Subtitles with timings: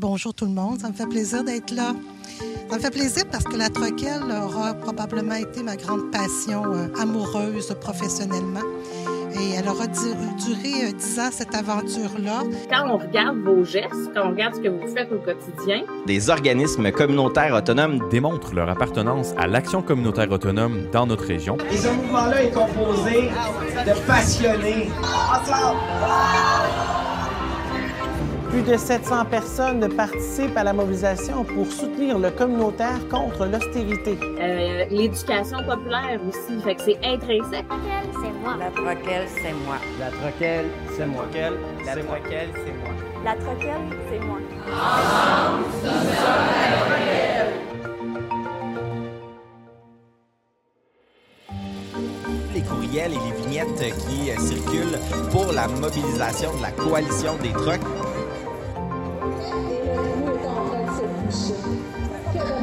[0.00, 1.92] Bonjour tout le monde, ça me fait plaisir d'être là.
[2.70, 6.86] Ça me fait plaisir parce que la troquelle aura probablement été ma grande passion euh,
[7.00, 8.62] amoureuse professionnellement.
[9.40, 12.44] Et elle aura duré euh, dix ans, cette aventure-là.
[12.70, 16.30] Quand on regarde vos gestes, quand on regarde ce que vous faites au quotidien, des
[16.30, 21.56] organismes communautaires autonomes démontrent leur appartenance à l'action communautaire autonome dans notre région.
[21.72, 23.30] Et ce mouvement-là est composé
[23.84, 24.90] de passionnés.
[28.50, 34.18] Plus de 700 personnes participent à la mobilisation pour soutenir le communautaire contre l'austérité.
[34.40, 37.66] Euh, L'éducation populaire aussi, fait que c'est intrinsèque.
[38.58, 39.76] La troquelle, c'est moi.
[40.00, 40.66] La troquelle,
[40.96, 41.24] c'est moi.
[41.84, 42.94] La troquelle, c'est moi.
[43.24, 43.78] La troquelle,
[44.10, 44.38] c'est moi.
[44.66, 47.52] Ensemble, nous sommes la troquelle.
[52.54, 54.98] les courriels et les vignettes qui euh, circulent
[55.30, 57.80] pour la mobilisation de la coalition des trucks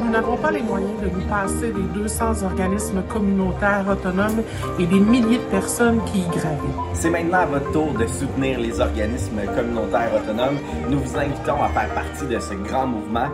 [0.00, 4.42] Nous n'avons pas les moyens de nous passer des 200 organismes communautaires autonomes
[4.78, 6.60] et des milliers de personnes qui y gravitent.
[6.94, 10.58] C'est maintenant à votre tour de soutenir les organismes communautaires autonomes.
[10.88, 13.28] Nous vous invitons à faire partie de ce grand mouvement.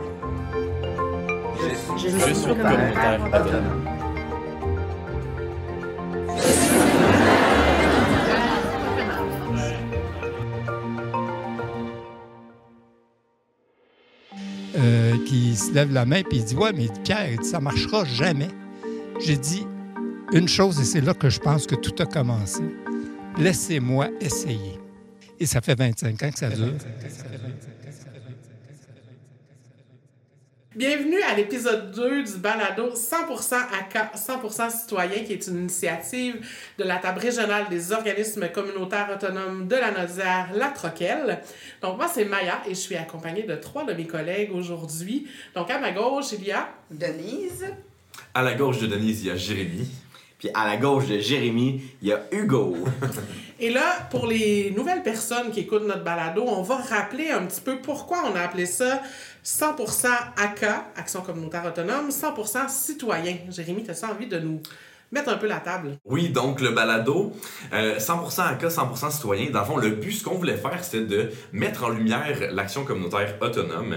[1.97, 3.92] Je, je suis communautaire autonome.
[15.33, 18.51] Qui se lève la main et il dit Ouais, mais Pierre, ça marchera jamais.
[19.19, 19.67] J'ai dit
[20.33, 22.63] une chose, et c'est là que je pense que tout a commencé.
[23.39, 24.79] Laissez-moi essayer.
[25.41, 26.75] Et ça fait 25 ans que ça dure.
[30.75, 36.47] Bienvenue à l'épisode 2 du balado 100% AK, 100% citoyen, qui est une initiative
[36.79, 41.43] de la table régionale des organismes communautaires autonomes de la Nodière, la Troquelle.
[41.83, 45.27] Donc moi, c'est Maya et je suis accompagnée de trois de mes collègues aujourd'hui.
[45.55, 46.71] Donc à ma gauche, il y a...
[46.91, 47.67] Denise.
[48.33, 49.87] À la gauche de Denise, il y a Jérémy.
[50.39, 52.79] Puis à la gauche de Jérémy, il y a Hugo.
[53.63, 57.61] Et là, pour les nouvelles personnes qui écoutent notre balado, on va rappeler un petit
[57.61, 59.01] peu pourquoi on a appelé ça
[59.45, 60.65] 100% AK,
[60.97, 63.37] Action communautaire autonome, 100% citoyen.
[63.51, 64.61] Jérémy, as-tu envie de nous
[65.13, 65.97] mettre un peu la table?
[66.05, 67.33] Oui, donc le balado,
[67.73, 69.51] euh, 100% AK, 100% citoyen.
[69.51, 72.85] Dans le fond, le but, ce qu'on voulait faire, c'était de mettre en lumière l'action
[72.85, 73.95] communautaire autonome,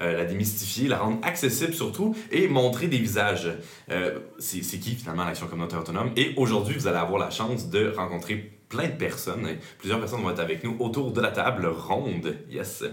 [0.00, 3.48] euh, la démystifier, la rendre accessible surtout et montrer des visages.
[3.92, 6.10] Euh, c'est qui finalement l'action communautaire autonome?
[6.16, 9.48] Et aujourd'hui, vous allez avoir la chance de rencontrer plein de personnes.
[9.78, 12.36] Plusieurs personnes vont être avec nous autour de la table ronde.
[12.50, 12.84] Yes.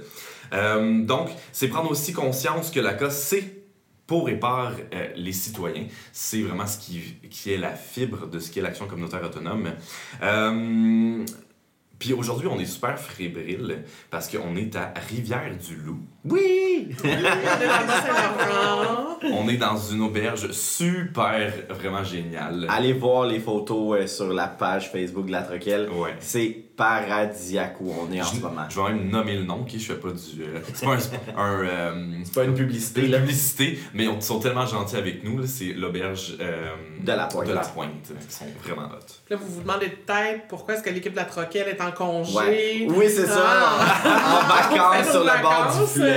[0.54, 3.62] Euh, donc, c'est prendre aussi conscience que la CA, c'est
[4.06, 5.88] pour et par euh, les citoyens.
[6.12, 9.72] C'est vraiment ce qui, qui est la fibre de ce qu'est l'action communautaire autonome.
[10.22, 11.26] Euh,
[11.98, 16.00] puis aujourd'hui, on est super fébrile parce qu'on est à Rivière-du-Loup.
[16.24, 16.96] Oui!
[19.24, 22.68] on est dans une auberge super, vraiment géniale.
[22.70, 25.90] Allez voir les photos euh, sur la page Facebook de la Troquelle.
[25.90, 26.16] Ouais.
[26.20, 28.64] C'est paradisiaque où on est en je, ce moment.
[28.68, 30.42] Je vais même nommer le nom, qui je fais pas du.
[30.42, 30.94] Euh, c'est pas,
[31.38, 33.06] un, un euh, c'est pas une publicité.
[33.06, 35.46] Une publicité, mais ils sont tellement gentils avec nous.
[35.46, 37.48] C'est l'auberge euh, de la Pointe.
[37.48, 37.92] De la Pointe.
[38.10, 39.06] Ils sont vraiment hot.
[39.30, 42.36] Là, vous vous demandez peut-être pourquoi est-ce que l'équipe de la Troquelle est en congé.
[42.36, 42.88] Ouais.
[42.90, 43.78] Oui, c'est ça.
[44.04, 46.11] En vacances sur le bord du fleuve.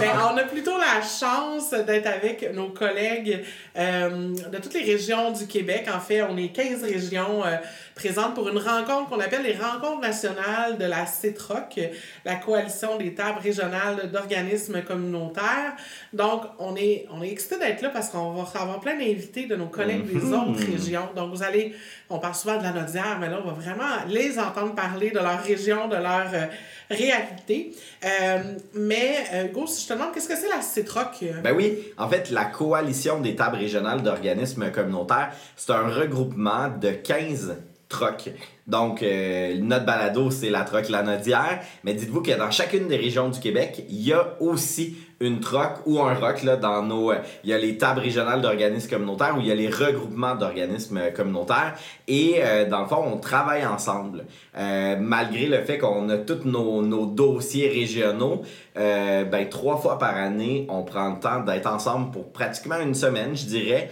[0.00, 3.44] Ben, on a plutôt la chance d'être avec nos collègues
[3.76, 5.88] euh, de toutes les régions du Québec.
[5.94, 7.56] En fait, on est 15 régions euh,
[7.94, 11.80] présentes pour une rencontre qu'on appelle les rencontres nationales de la CETROC,
[12.24, 15.74] la coalition des tables régionales d'organismes communautaires.
[16.12, 19.56] Donc, on est, on est excité d'être là parce qu'on va avoir plein d'invités de
[19.56, 20.34] nos collègues des Mhm.
[20.34, 21.08] autres régions.
[21.14, 21.74] Donc, vous allez,
[22.10, 25.18] on parle souvent de la Nodière, mais là, on va vraiment les entendre parler de
[25.18, 26.46] leur région, de leur euh,
[26.94, 27.72] réalité.
[28.04, 28.38] Euh,
[28.74, 31.42] mais, euh, Hugo, si je te demande, qu'est-ce que c'est la CETROC?
[31.42, 36.90] Ben oui, en fait, la coalition des tables régionales d'organismes communautaires, c'est un regroupement de
[36.90, 37.56] 15
[37.88, 38.30] trocs.
[38.66, 41.60] Donc, euh, notre balado, c'est la troc Lanaudière.
[41.84, 45.80] Mais dites-vous que dans chacune des régions du Québec, il y a aussi une troc
[45.86, 47.10] ou un roc là, dans nos.
[47.10, 50.34] euh, Il y a les tables régionales d'organismes communautaires ou il y a les regroupements
[50.34, 51.74] d'organismes euh, communautaires.
[52.06, 54.24] Et euh, dans le fond, on travaille ensemble.
[54.56, 58.42] Malgré le fait qu'on a tous nos, nos dossiers régionaux,
[58.76, 63.34] ben, trois fois par année, on prend le temps d'être ensemble pour pratiquement une semaine,
[63.34, 63.90] je dirais,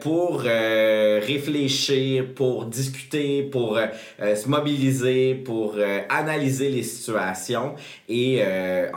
[0.00, 3.78] pour réfléchir, pour discuter, pour
[4.18, 5.76] se mobiliser, pour
[6.08, 7.74] analyser les situations.
[8.08, 8.42] Et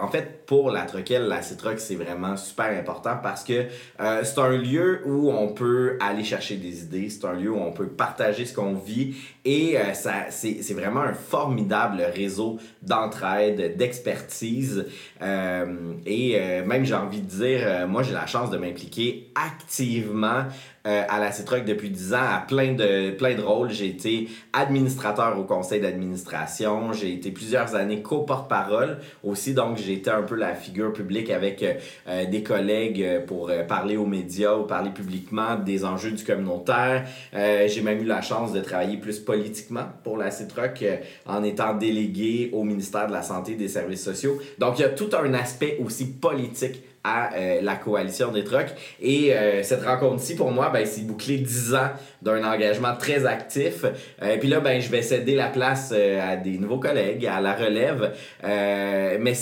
[0.02, 3.66] en fait, pour la Troquelle, la CITROC, c'est vraiment super important parce que
[4.00, 7.60] euh, c'est un lieu où on peut aller chercher des idées, c'est un lieu où
[7.60, 12.60] on peut partager ce qu'on vit et euh, ça, c'est, c'est vraiment un formidable réseau
[12.82, 14.86] d'entraide, d'expertise.
[15.22, 19.32] Euh, et euh, même, j'ai envie de dire, euh, moi, j'ai la chance de m'impliquer
[19.36, 20.44] activement
[20.88, 23.70] euh, à la CITROC depuis 10 ans à plein de, plein de rôles.
[23.70, 26.94] J'ai été administrateur au conseil d'administration.
[26.94, 29.54] J'ai été plusieurs années co-porte-parole aussi.
[29.54, 31.74] Donc, j'ai été un peu la figure publique avec euh,
[32.08, 36.24] euh, des collègues euh, pour euh, parler aux médias ou parler publiquement des enjeux du
[36.24, 37.06] communautaire.
[37.34, 41.76] J'ai même eu la chance de travailler plus politiquement pour la CITROC euh, en étant
[41.76, 44.40] délégué au ministère de la Santé et des Services sociaux.
[44.58, 48.74] Donc, il y a tout un aspect aussi politique à euh, la coalition des trucks.
[49.02, 51.90] Et euh, cette rencontre-ci, pour moi, ben, c'est boucler 10 ans
[52.22, 53.86] d'un engagement très actif.
[54.22, 57.40] Euh, puis là, ben, je vais céder la place euh, à des nouveaux collègues, à
[57.40, 58.14] la relève.
[58.44, 59.34] Euh, mais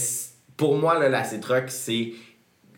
[0.58, 2.12] pour moi, là, la CITROC, c'est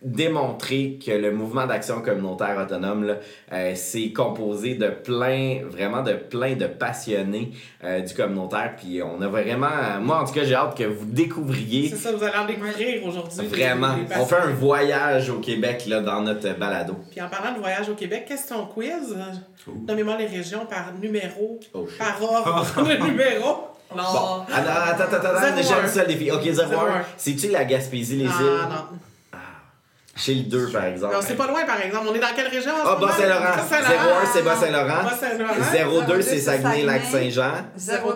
[0.01, 3.13] démontrer que le mouvement d'action communautaire autonome, là,
[3.53, 7.51] euh, c'est composé de plein, vraiment de plein de passionnés
[7.83, 8.73] euh, du communautaire.
[8.77, 12.11] Puis on a vraiment, moi en tout cas, j'ai hâte que vous découvriez C'est ça,
[12.11, 13.47] vous allez en découvrir aujourd'hui.
[13.47, 13.95] Vraiment.
[13.95, 16.95] les- les On fait un voyage au Québec là, dans notre balado.
[17.11, 19.15] Puis en parlant de voyage au Québec, question quiz.
[19.87, 23.67] Nommez-moi les régions par numéro, Oh, par ordre de numéro.
[23.95, 24.03] Non.
[24.03, 26.29] Bon, attends, attends, attends, j'aime ça le défi.
[26.29, 26.95] Ok, 0 Zéro un.
[26.99, 27.05] 1.
[27.15, 28.69] C'est-tu la Gaspésie, les Ah, îles?
[28.69, 28.97] non.
[30.17, 31.13] Chez le 2, par exemple.
[31.13, 32.07] Non, c'est pas loin, par exemple.
[32.09, 32.71] On est dans quelle région?
[32.83, 32.97] Ah?
[32.99, 33.55] Bas-Saint-Laurent.
[33.55, 34.03] Bas-Saint-Laurent.
[34.03, 35.03] 0 1, c'est Bas-Saint-Laurent.
[35.03, 35.53] Bas-Saint-Laurent.
[35.71, 37.53] 0 2, c'est Saguenay-Lac-Saint-Jean.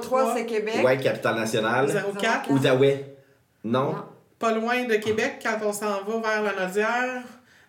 [0.01, 0.83] 03, c'est Québec.
[0.83, 2.03] Ouais, capitale nationale.
[2.19, 2.49] 04.
[2.49, 3.15] Outaouais.
[3.63, 3.95] Non?
[4.39, 7.21] Pas loin de Québec, quand on s'en va vers la Nodière.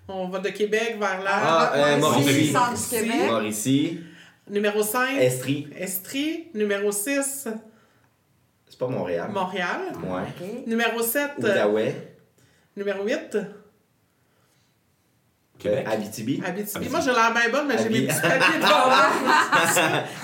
[0.08, 1.30] On va de Québec vers la...
[1.30, 2.52] Ah, euh, Mauricie.
[2.52, 3.26] Centre du Québec.
[3.30, 4.00] Mauricie.
[4.48, 5.18] Numéro 5.
[5.18, 5.68] Estrie.
[5.78, 6.48] Estrie.
[6.54, 7.48] Numéro 6.
[8.68, 9.28] C'est pas Montréal.
[9.30, 9.80] Montréal.
[10.02, 10.64] Ouais.
[10.66, 11.32] Numéro 7.
[11.38, 12.14] Outaouais.
[12.74, 13.36] Numéro 8.
[15.66, 16.42] Euh, Abitibi.
[16.44, 16.88] Abitibi.
[16.88, 19.06] Moi, j'ai l'air bien bonne, mais j'ai mes petits papiers moi.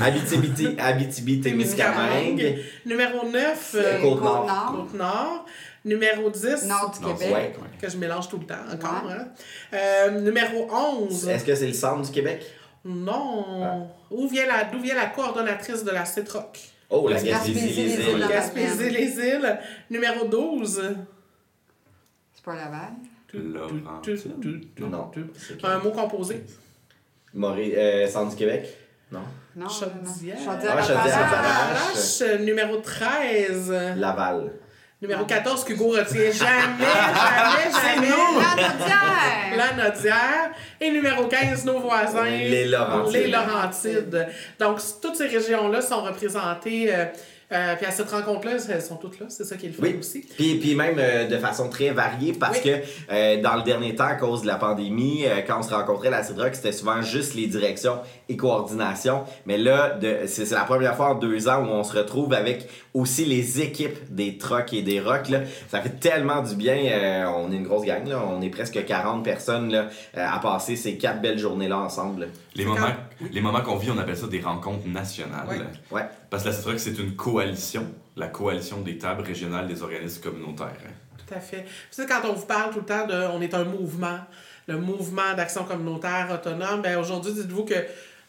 [0.07, 2.59] Abitibi, Abitibi, Témiscamingue.
[2.87, 3.75] Numéro 9.
[3.77, 4.73] Euh, Côte-Nord.
[4.77, 5.47] Côte-Nord.
[5.85, 6.65] Numéro 10.
[6.67, 7.31] Nord du Québec.
[7.35, 7.53] ouais.
[7.81, 9.09] Que je mélange tout le temps, encore.
[9.11, 9.29] Hein.
[9.73, 11.29] Euh, numéro 11.
[11.29, 12.45] Est-ce que c'est le centre du Québec?
[12.85, 13.89] Non.
[14.11, 16.59] Où vient la, d'où vient la coordonnatrice de la CETROC?
[16.91, 18.09] Oh, la Gaspésie, Gaspésie, les les îles.
[18.19, 18.27] îles.
[18.29, 19.59] Gaspésie, les îles.
[19.91, 20.83] Numéro 12.
[22.35, 22.93] C'est pas Laval.
[23.35, 24.21] Laurentide.
[24.79, 25.11] Non.
[25.63, 26.45] Un mot composé?
[27.35, 28.69] Maurice, euh, centre du Québec?
[29.13, 29.69] Non.
[29.69, 30.37] Chaudière.
[30.39, 30.77] Chaudière.
[30.81, 32.39] Ah.
[32.41, 33.71] Numéro 13.
[33.97, 34.53] Laval.
[35.01, 38.09] Numéro 14, qu'Hugo retient jamais, jamais, jamais.
[38.17, 39.57] La Nodière.
[39.57, 40.51] La Nodière.
[40.81, 42.25] Et numéro 15, nos voisins.
[42.25, 43.13] Les Laurentides.
[43.13, 44.27] Les Laurentides.
[44.59, 46.93] Donc, toutes ces régions-là sont représentées.
[46.93, 47.05] euh,
[47.53, 49.27] euh, puis à cette rencontre-là, elles sont toutes là.
[49.29, 49.97] C'est ça qui est le fun Oui.
[49.99, 50.21] aussi.
[50.37, 52.71] Puis, puis même euh, de façon très variée parce Oui.
[52.73, 55.73] que euh, dans le dernier temps, à cause de la pandémie, euh, quand on se
[55.73, 57.99] rencontrait à la CIDROC, c'était souvent juste les directions
[58.29, 59.25] et coordination.
[59.47, 62.33] Mais là, de- c'est c'est la première fois en deux ans où on se retrouve
[62.33, 65.29] avec aussi les équipes des trocs et des rocks.
[65.29, 65.41] Là.
[65.69, 66.77] Ça fait tellement du bien.
[66.77, 68.07] euh, on est une grosse gang.
[68.07, 68.21] Là.
[68.29, 72.29] On est presque 40 personnes là, euh, à passer ces quatre belles journées-là ensemble.
[72.55, 72.87] Les moments,
[73.21, 75.47] les moments qu'on vit, on appelle ça des rencontres nationales.
[75.49, 75.61] Ouais.
[75.91, 76.09] Ouais.
[76.31, 77.87] Parce que la CITROC, c'est une coalition,
[78.17, 80.77] la coalition des tables régionales des organismes communautaires.
[81.27, 81.63] Tout à fait.
[81.63, 84.19] Vous savez, quand on vous parle tout le temps de on est un mouvement,
[84.67, 87.75] le mouvement d'action communautaire autonome, ben aujourd'hui, dites-vous que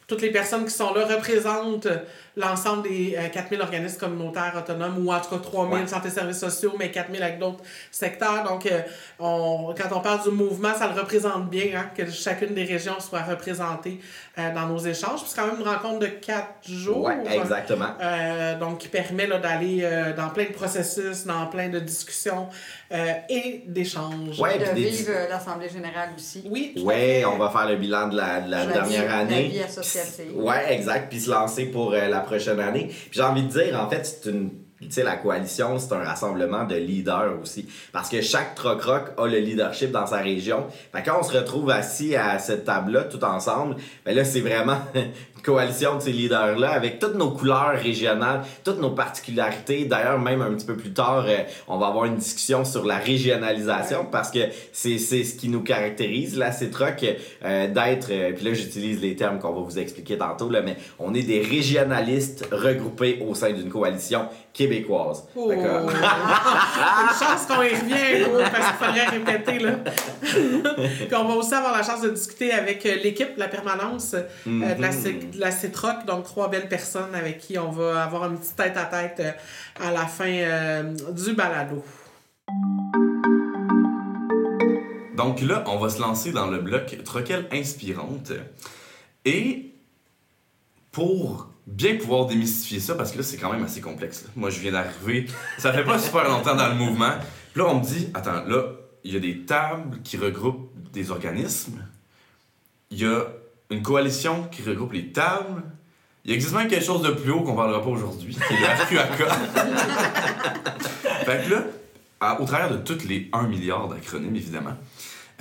[0.10, 1.88] toutes les personnes qui sont là représentent
[2.36, 5.88] l'ensemble des euh, 4000 organismes communautaires autonomes, ou en tout cas 3000 Ouais.
[5.88, 8.44] santé services sociaux, mais 4000 avec d'autres secteurs.
[8.48, 8.82] Donc, euh,
[9.20, 13.00] on, quand on parle du mouvement, ça le représente bien, hein, que chacune des régions
[13.00, 14.00] soit représentée
[14.38, 15.22] euh, dans nos échanges.
[15.22, 17.04] Puis c'est quand même une rencontre de quatre jours.
[17.06, 17.90] Ouais, exactement.
[18.02, 22.48] Euh, donc, qui permet là, d'aller euh, dans plein de processus, dans plein de discussions
[22.94, 24.40] euh, et d'échanges.
[24.40, 26.44] Ouais, De puis des- vivre l'Assemblée générale aussi.
[26.50, 27.26] Oui, tout à Ouais, fait.
[27.26, 29.44] on va faire le bilan de la, de la dernière la année.
[29.50, 29.60] vie
[30.00, 30.38] associative.
[30.38, 31.10] Ouais, exact.
[31.10, 32.88] Puis se lancer pour euh, la prochaine année.
[32.88, 34.52] Puis j'ai envie de dire, en fait, c'est une.
[34.82, 37.68] Tu sais, la coalition, c'est un rassemblement de leaders aussi.
[37.92, 40.68] Parce que chaque troc-roc a le leadership dans sa région.
[40.94, 43.76] Fait quand on se retrouve assis à cette table-là, tout ensemble,
[44.06, 44.78] ben là, c'est vraiment
[45.42, 49.86] coalition de ces leaders-là avec toutes nos couleurs régionales, toutes nos particularités.
[49.86, 52.98] D'ailleurs, même un petit peu plus tard, euh, on va avoir une discussion sur la
[52.98, 54.40] régionalisation parce que
[54.72, 57.04] c'est c'est ce qui nous caractérise, là, c'est troc,
[57.46, 60.76] euh, d'être, euh, puis là, j'utilise les termes qu'on va vous expliquer tantôt, là, mais
[61.00, 65.24] on est des régionalistes regroupés au sein d'une coalition québécoise.
[65.36, 65.50] Oh.
[65.50, 69.72] Que- Une chance qu'on y revient, parce qu'il faudrait répéter, là.
[70.24, 74.22] Puis on va aussi avoir la chance de discuter avec euh, l'équipe, la permanence euh,
[74.76, 78.30] de, la, C- de la CETROC, donc trois belles personnes avec qui on va avoir
[78.30, 79.32] une petite tête-à-tête euh,
[79.88, 81.84] à la fin euh, du balado.
[85.16, 88.32] Donc là, on va se lancer dans le bloc Troquel inspirante.
[89.26, 89.74] Et
[90.92, 94.26] pour bien pouvoir démystifier ça, parce que là, c'est quand même assez complexe.
[94.36, 97.14] Moi, je viens d'arriver, ça fait pas super longtemps dans le mouvement.
[97.56, 98.64] Là, on me dit, attends, là,
[99.04, 101.86] il y a des tables qui regroupent des organismes.
[102.92, 103.26] Il y a
[103.70, 105.64] une coalition qui regroupe les tables.
[106.26, 108.66] Il existe même quelque chose de plus haut qu'on parlera pas aujourd'hui, qui est le
[109.00, 109.30] RQAK.
[111.26, 111.64] fait que là,
[112.20, 114.76] à- au travers de tous les 1 milliard d'acronymes, évidemment,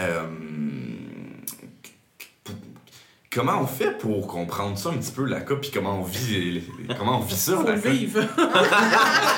[0.00, 0.22] euh,
[3.30, 6.34] comment on fait pour comprendre ça un petit peu, la CA, puis comment on vit,
[6.34, 6.50] les-
[6.88, 8.20] les- comment on vit ça, la vivre.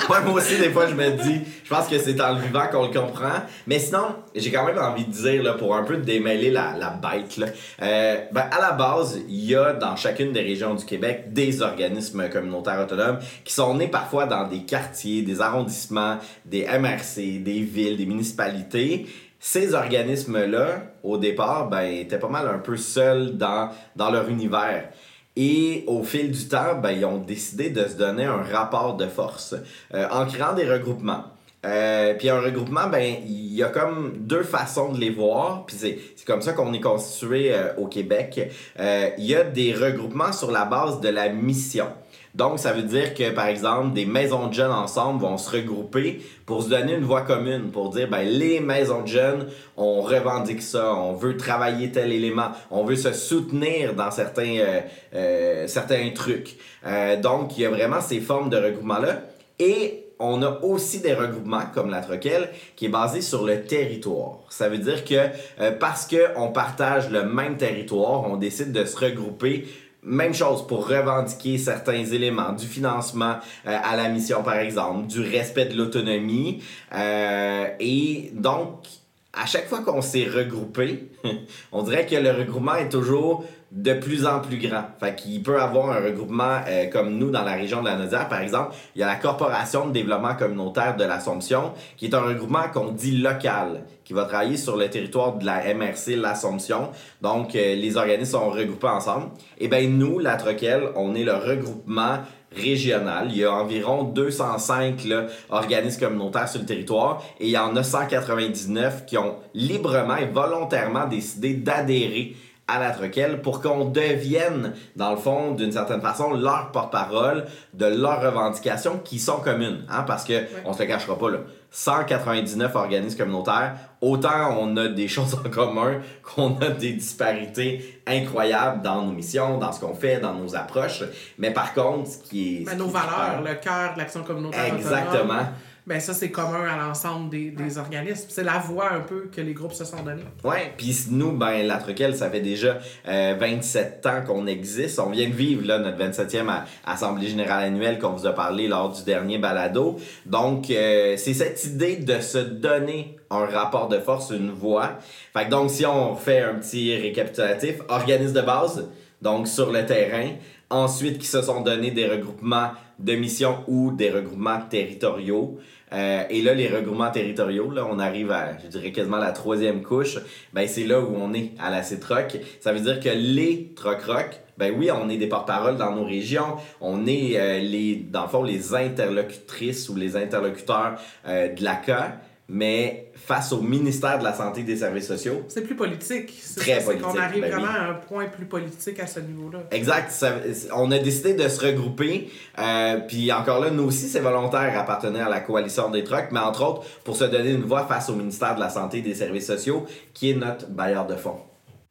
[0.08, 2.66] Ouais, moi aussi, des fois, je me dis, je pense que c'est en le vivant
[2.72, 3.42] qu'on le comprend.
[3.68, 6.90] Mais sinon, j'ai quand même envie de dire, là, pour un peu démêler la, la
[6.90, 7.46] bête, là,
[7.82, 11.62] euh, ben, à la base, il y a dans chacune des régions du Québec des
[11.62, 17.60] organismes communautaires autonomes qui sont nés parfois dans des quartiers, des arrondissements, des MRC, des
[17.60, 19.06] villes, des municipalités.
[19.40, 24.90] Ces organismes-là, au départ, ben, étaient pas mal un peu seuls dans, dans leur univers.
[25.34, 29.06] Et au fil du temps, ben, ils ont décidé de se donner un rapport de
[29.06, 29.54] force
[29.94, 31.24] euh, en créant des regroupements.
[31.66, 35.66] Euh, puis un regroupement, ben il y a comme deux façons de les voir.
[35.66, 38.50] Puis c'est comme ça qu'on est constitué euh, au Québec.
[38.78, 41.86] Euh, Il y a des regroupements sur la base de la mission.
[42.34, 46.20] Donc, ça veut dire que, par exemple, des maisons de jeunes ensemble vont se regrouper
[46.46, 49.46] pour se donner une voix commune, pour dire, ben, les maisons de jeunes,
[49.76, 54.80] on revendique ça, on veut travailler tel élément, on veut se soutenir dans certains, euh,
[55.14, 56.56] euh, certains trucs.
[56.86, 59.22] Euh, donc, il y a vraiment ces formes de regroupement-là.
[59.58, 64.40] Et on a aussi des regroupements comme la Troquelle qui est basé sur le territoire.
[64.50, 65.28] Ça veut dire que
[65.60, 69.66] euh, parce qu'on partage le même territoire, on décide de se regrouper
[70.02, 75.20] même chose pour revendiquer certains éléments du financement euh, à la mission, par exemple, du
[75.20, 76.62] respect de l'autonomie.
[76.94, 78.86] Euh, et donc,
[79.32, 81.10] à chaque fois qu'on s'est regroupé,
[81.72, 84.84] on dirait que le regroupement est toujours de plus en plus grand.
[84.98, 88.28] Fait qu'il peut avoir un regroupement euh, comme nous dans la région de la Nodière,
[88.28, 88.74] par exemple.
[88.96, 92.90] Il y a la Corporation de développement communautaire de l'Assomption, qui est un regroupement qu'on
[92.90, 96.90] dit local, qui va travailler sur le territoire de la MRC, l'Assomption.
[97.22, 99.28] Donc, euh, les organismes sont regroupés ensemble.
[99.58, 102.18] Et bien, nous, la Troquelle, on est le regroupement
[102.54, 103.28] régional.
[103.30, 107.76] Il y a environ 205 là, organismes communautaires sur le territoire et il y en
[107.76, 112.34] a 199 qui ont librement et volontairement décidé d'adhérer
[112.70, 117.86] à la Troquelle pour qu'on devienne, dans le fond, d'une certaine façon, leur porte-parole de
[117.86, 119.84] leurs revendications qui sont communes.
[119.88, 120.04] Hein?
[120.06, 121.38] Parce que, on se le cachera pas, là,
[121.72, 128.82] 199 organismes communautaires, autant on a des choses en commun qu'on a des disparités incroyables
[128.82, 131.02] dans nos missions, dans ce qu'on fait, dans nos approches.
[131.38, 132.64] Mais par contre, ce qui est...
[132.64, 134.74] Ben, ce nos valeurs, le cœur de l'action communautaire.
[134.74, 135.12] Exactement.
[135.12, 135.46] autonome,
[135.90, 138.26] Ben ça, c'est commun à l'ensemble des, des organismes.
[138.28, 140.22] C'est la voie un peu que les groupes se sont donnés.
[140.44, 142.78] Ouais, puis nous, ben, la Troquelle, ça fait déjà
[143.08, 145.00] euh, 27 ans qu'on existe.
[145.00, 148.68] On vient de vivre là, notre 27e a- Assemblée générale annuelle qu'on vous a parlé
[148.68, 149.96] lors du dernier balado.
[150.26, 154.92] Donc, euh, c'est cette idée de se donner un rapport de force, une voix.
[155.36, 158.88] Fait que donc, si on fait un petit récapitulatif, organisme de base,
[159.22, 160.28] donc sur le terrain,
[160.70, 162.70] ensuite qui se sont donnés des regroupements
[163.00, 165.58] de mission ou des regroupements territoriaux.
[165.92, 169.82] Euh, et là, les regroupements territoriaux, là, on arrive à, je dirais, quasiment la troisième
[169.82, 170.18] couche.
[170.52, 172.38] Ben, c'est là où on est à la CETROC.
[172.60, 176.56] Ça veut dire que les troc-roc, ben oui, on est des porte-parole dans nos régions.
[176.80, 182.20] On est, euh, les, dans le fond, les interlocutrices ou les interlocuteurs euh, de l'ACA.
[182.52, 186.36] Mais face au ministère de la Santé et des Services sociaux, C'est plus politique.
[186.42, 187.78] C'est Très ça, c'est qu'on politique, arrive ben vraiment oui.
[187.78, 189.60] à un point plus politique à ce niveau-là.
[189.70, 190.10] Exact.
[190.10, 190.34] Ça-
[190.74, 192.28] on a décidé de se regrouper.
[192.58, 196.40] euh, puis encore là, nous aussi, c'est volontaire appartenir à la coalition des trucks, mais
[196.40, 199.14] entre autres pour se donner une voix face au ministère de la Santé et des
[199.14, 201.38] Services sociaux, qui est notre bailleur de fonds.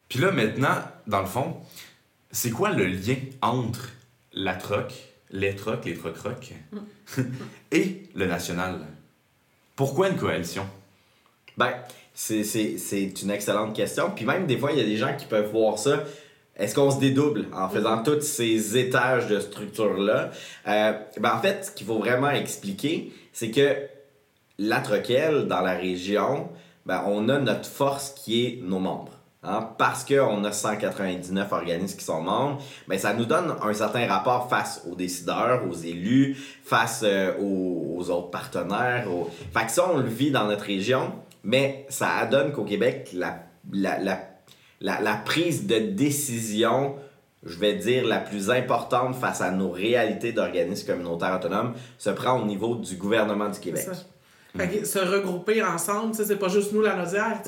[0.09, 0.75] Puis là, maintenant,
[1.07, 1.55] dans le fond,
[2.31, 3.91] c'est quoi le lien entre
[4.33, 4.91] la troc,
[5.31, 6.53] les trocs, les troc-rocs,
[7.71, 8.79] et le national?
[9.79, 10.65] Pourquoi une coalition?
[11.55, 11.71] Ben,
[12.13, 12.43] c'est-
[13.23, 14.11] une excellente question.
[14.13, 16.03] Puis même des fois, il y a des gens qui peuvent voir ça.
[16.57, 20.31] Est-ce qu'on se dédouble en faisant tous ces étages de structure-là?
[20.67, 23.77] Euh, ben en fait, ce qu'il faut vraiment expliquer, c'est que
[24.57, 26.49] la Troquelle, dans la région,
[26.85, 29.17] ben, on a notre force qui est nos membres.
[29.41, 29.69] Hein?
[29.77, 34.49] Parce qu'on a 199 organismes qui sont membres, ben, ça nous donne un certain rapport
[34.49, 39.07] face aux décideurs, aux élus, face euh, aux, autres partenaires.
[39.09, 39.29] Aux...
[39.53, 43.39] Fait que ça, on le vit dans notre région, mais ça donne qu'au Québec, la,
[43.71, 46.95] la, la, la prise de décision,
[47.45, 52.41] je vais dire, la plus importante face à nos réalités d'organismes communautaires autonomes se prend
[52.41, 53.87] au niveau du gouvernement du Québec.
[54.57, 56.95] Fait que se regrouper ensemble, tu sais, c'est pas juste nous, la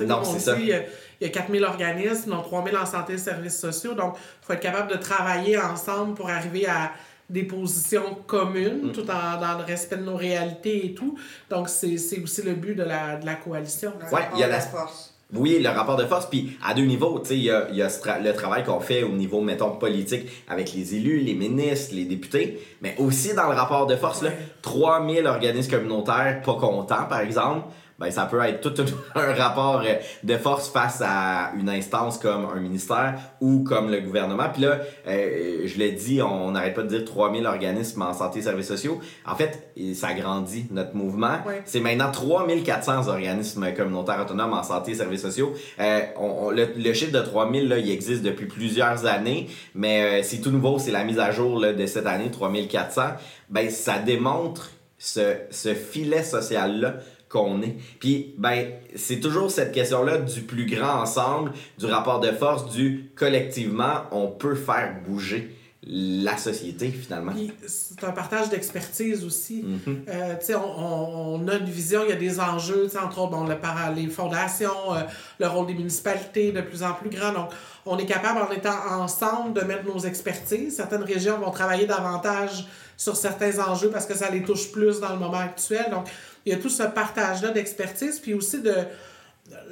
[0.02, 0.54] sais, Non, comme on ça.
[0.56, 0.84] dit, il y a-
[1.20, 3.94] il y a 4000 organismes, dont 3000 en santé et services sociaux.
[3.94, 6.92] Donc, il faut être capable de travailler ensemble pour arriver à
[7.30, 8.92] des positions communes, Mm.
[8.92, 11.18] tout en, dans le respect de nos réalités et tout.
[11.50, 13.94] Donc, c'est c'est aussi le but de la, de la coalition.
[14.12, 15.11] Ouais, il y a la force.
[15.34, 17.78] Oui, le rapport de force, puis à deux niveaux, tu sais, il y a, il
[17.78, 21.20] y a ce tra- le travail qu'on fait au niveau, mettons, politique avec les élus,
[21.20, 26.42] les ministres, les députés, mais aussi dans le rapport de force, là, 3000 organismes communautaires
[26.44, 27.68] pas contents, par exemple,
[28.02, 28.84] ben ça peut être tout
[29.16, 34.02] un, rapport euh, de force face à une instance comme un ministère ou comme le
[34.02, 34.50] gouvernement.
[34.52, 38.40] Puis là, euh, je l'ai dit, on n'arrête pas de dire 3000 organismes en santé
[38.40, 39.00] et services sociaux.
[39.26, 41.38] En fait, ça grandit, notre mouvement.
[41.66, 45.54] C'est maintenant 3400 organismes communautaires autonomes en santé et services sociaux.
[45.80, 50.22] Euh, on- on- le, le chiffre de 3000, là, il existe depuis plusieurs années, mais
[50.22, 53.02] euh, c'est tout nouveau, c'est la mise à jour là, de cette année, 3400.
[53.50, 56.96] Ben, ça démontre ce, ce filet social-là
[57.32, 57.76] qu'on est.
[58.00, 63.10] Puis, ben, c'est toujours cette question-là du plus grand ensemble, du rapport de force, du
[63.16, 67.32] collectivement, on peut faire bouger la société, finalement.
[67.32, 69.64] Puis, c'est un partage d'expertise aussi.
[69.64, 70.04] Mhm.
[70.10, 73.20] Euh, tu sais, on, on- on a une vision, il y a des enjeux, entre
[73.20, 75.00] autres, bon, le para- les fondations, euh,
[75.40, 77.34] le rôle des municipalités de plus en plus grand.
[77.34, 77.50] Donc,
[77.88, 80.76] on est capable, en étant ensemble, de mettre nos expertises.
[80.76, 85.14] Certaines régions vont travailler davantage sur certains enjeux parce que ça les touche plus dans
[85.14, 85.88] le moment actuel.
[85.90, 86.06] Donc,
[86.46, 88.76] il y a tout ce partage-là d'expertise, puis aussi de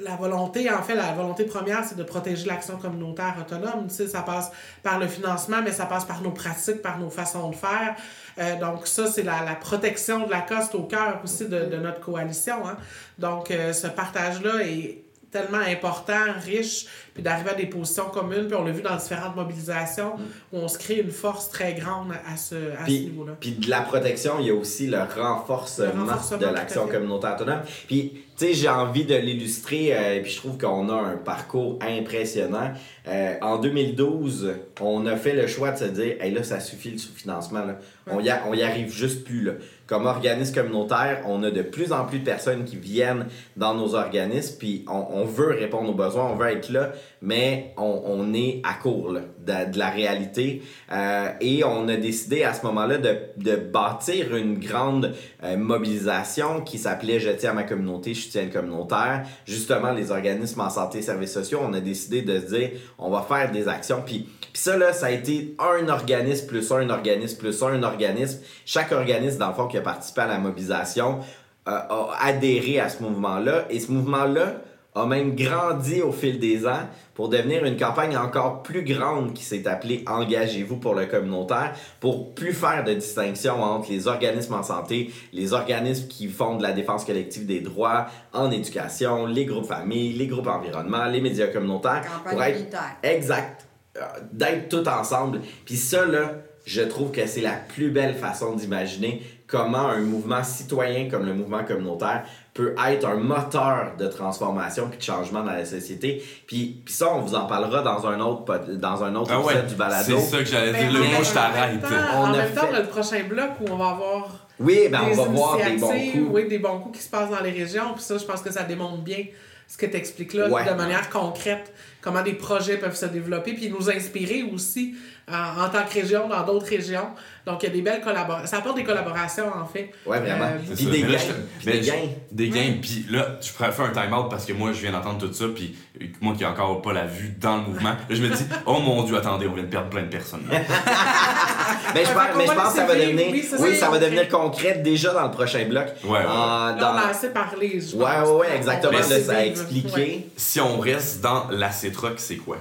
[0.00, 3.86] la volonté, en fait, la volonté première, c'est de protéger l'action communautaire autonome.
[3.88, 4.50] Tu sais, ça passe
[4.82, 7.96] par le financement, mais ça passe par nos pratiques, par nos façons de faire.
[8.38, 11.76] Euh, donc, ça, c'est la, la protection de la coste au cœur aussi de, de
[11.76, 12.66] notre coalition.
[12.68, 12.76] Hein.
[13.18, 16.86] Donc, euh, ce partage-là est tellement important, riche,
[17.20, 20.12] puis d'arriver à des positions communes, puis on l'a vu dans différentes mobilisations,
[20.52, 23.32] où on se crée une force très grande à ce, à ce Puis, niveau-là.
[23.38, 27.34] puis de la protection, il y a aussi le renforcement, Le renforcement, de l'action communautaire
[27.36, 27.60] autonome.
[27.86, 31.16] Puis, tu sais, j'ai envie de l'illustrer, euh, et puis je trouve qu'on a un
[31.16, 32.70] parcours impressionnant.
[33.06, 36.90] Euh, en 2012, on a fait le choix de se dire, hey, là, ça suffit
[36.90, 37.64] le sous-financement.
[37.66, 37.76] là.
[38.06, 39.42] On, y a- on y arrive juste plus.
[39.44, 39.52] Là.
[39.86, 43.94] Comme organisme communautaire, on a de plus en plus de personnes qui viennent dans nos
[43.94, 48.34] organismes, puis on, on veut répondre aux besoins, on veut être là, mais on, on
[48.34, 50.62] est à court là, de, de la réalité.
[50.90, 56.62] Euh, et on a décidé à ce moment-là de, de bâtir une grande euh, mobilisation
[56.62, 59.24] qui s'appelait Je tiens à ma communauté, je soutiens le communautaire.
[59.44, 63.10] Justement, les organismes en santé et services sociaux, on a décidé de se dire on
[63.10, 64.02] va faire des actions.
[64.04, 68.40] Puis, puis ça, là, ça a été un organisme plus un organisme plus un organisme.
[68.64, 71.20] Chaque organisme, dans le fond, qui a participé à la mobilisation,
[71.68, 73.66] euh, a adhéré à ce mouvement-là.
[73.70, 74.62] Et ce mouvement-là
[74.94, 79.44] a même grandi au fil des ans pour devenir une campagne encore plus grande qui
[79.44, 84.62] s'est appelée Engagez-vous pour le communautaire, pour plus faire de distinction entre les organismes en
[84.62, 89.66] santé, les organismes qui font de la défense collective des droits en éducation, les groupes
[89.66, 92.02] familles, les groupes environnement, les médias communautaires.
[92.02, 92.96] Campagne pour être militaire.
[93.02, 93.66] Exact.
[93.96, 95.40] Euh, D'être tout ensemble.
[95.64, 96.32] Puis ça, là,
[96.64, 101.34] je trouve que c'est la plus belle façon d'imaginer comment un mouvement citoyen comme le
[101.34, 102.22] mouvement communautaire
[102.54, 106.22] peut être un moteur de transformation puis de changement dans la société.
[106.46, 108.44] Puis, puis ça, on vous en parlera dans un autre,
[108.76, 110.18] dans un autre Ah ouais, épisode du balado.
[110.18, 110.92] c'est ça que j'allais dire.
[110.92, 111.80] Le en mot, je même t'arrête.
[111.80, 114.28] temps- On En a même temps, fait- on le prochain bloc où on va avoir
[114.58, 116.28] Oui, ben on des va voir des bons coups.
[116.30, 117.92] Oui, des bons coups qui se passent dans les régions.
[117.94, 119.24] Puis ça, je pense que ça démontre bien
[119.66, 120.64] ce que tu expliques là, Ouais.
[120.64, 124.94] de manière concrète, comment des projets peuvent se développer, puis nous inspirer aussi
[125.30, 127.08] en, en tant que région, dans d'autres régions.
[127.46, 128.46] Donc, il y a des belles collaborations.
[128.48, 129.90] Ça apporte des collaborations, en fait.
[130.06, 130.44] Ouais, vraiment.
[130.46, 131.18] Euh, Puis des Mais là, gains.
[131.18, 132.08] je- Puis mais des je- gains.
[132.32, 135.18] Des gains, puis là, je pourrais faire un time-out parce que moi, je viens d'entendre
[135.26, 135.76] tout ça, puis
[136.20, 138.80] moi qui ai encore pas la vue dans le mouvement, là, je me dis, oh
[138.80, 140.44] mon dieu, attendez, on vient de perdre plein de personnes.
[141.84, 141.90] là.
[141.94, 144.00] Mais je, mais je pense que ça va devenir, Oui, oui, ça, va concret.
[144.00, 145.86] devenir concret déjà dans le prochain bloc.
[146.04, 146.18] Ouais, ouais.
[146.26, 148.28] En- Là, dans- on a assez parlé, je Ouais, pense.
[148.28, 148.92] ouais, ouais, exactement.
[148.98, 149.94] On va Là, ça a expliqué.
[150.00, 150.26] Ouais.
[150.36, 152.58] si on reste dans la CETROC, c'est quoi?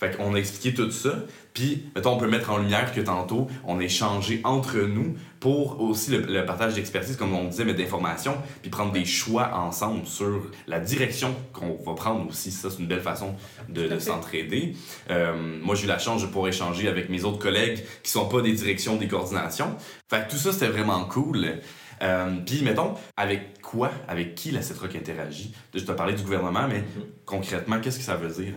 [0.00, 1.10] Fait qu'on a expliqué tout ça,
[1.52, 5.78] puis mettons, on peut mettre en lumière que tantôt, on a échangé entre nous pour
[5.80, 10.06] aussi le, le partage d'expertise, comme on disait, mais d'informations, puis prendre des choix ensemble
[10.06, 12.50] sur la direction qu'on va prendre aussi.
[12.50, 13.34] Ça, c'est une belle façon
[13.68, 14.74] de, de s'entraider.
[15.10, 18.26] Euh, moi, j'ai eu la chance de pouvoir échanger avec mes autres collègues qui sont
[18.26, 19.76] pas des directions, des coordinations.
[20.08, 21.60] Fait que tout ça, c'était vraiment cool.
[22.02, 25.52] Euh, puis, mettons, avec quoi, avec qui la CETROC interagit?
[25.74, 26.84] Je t'ai parlé du gouvernement, mais
[27.26, 28.54] concrètement, qu'est-ce que ça veut dire?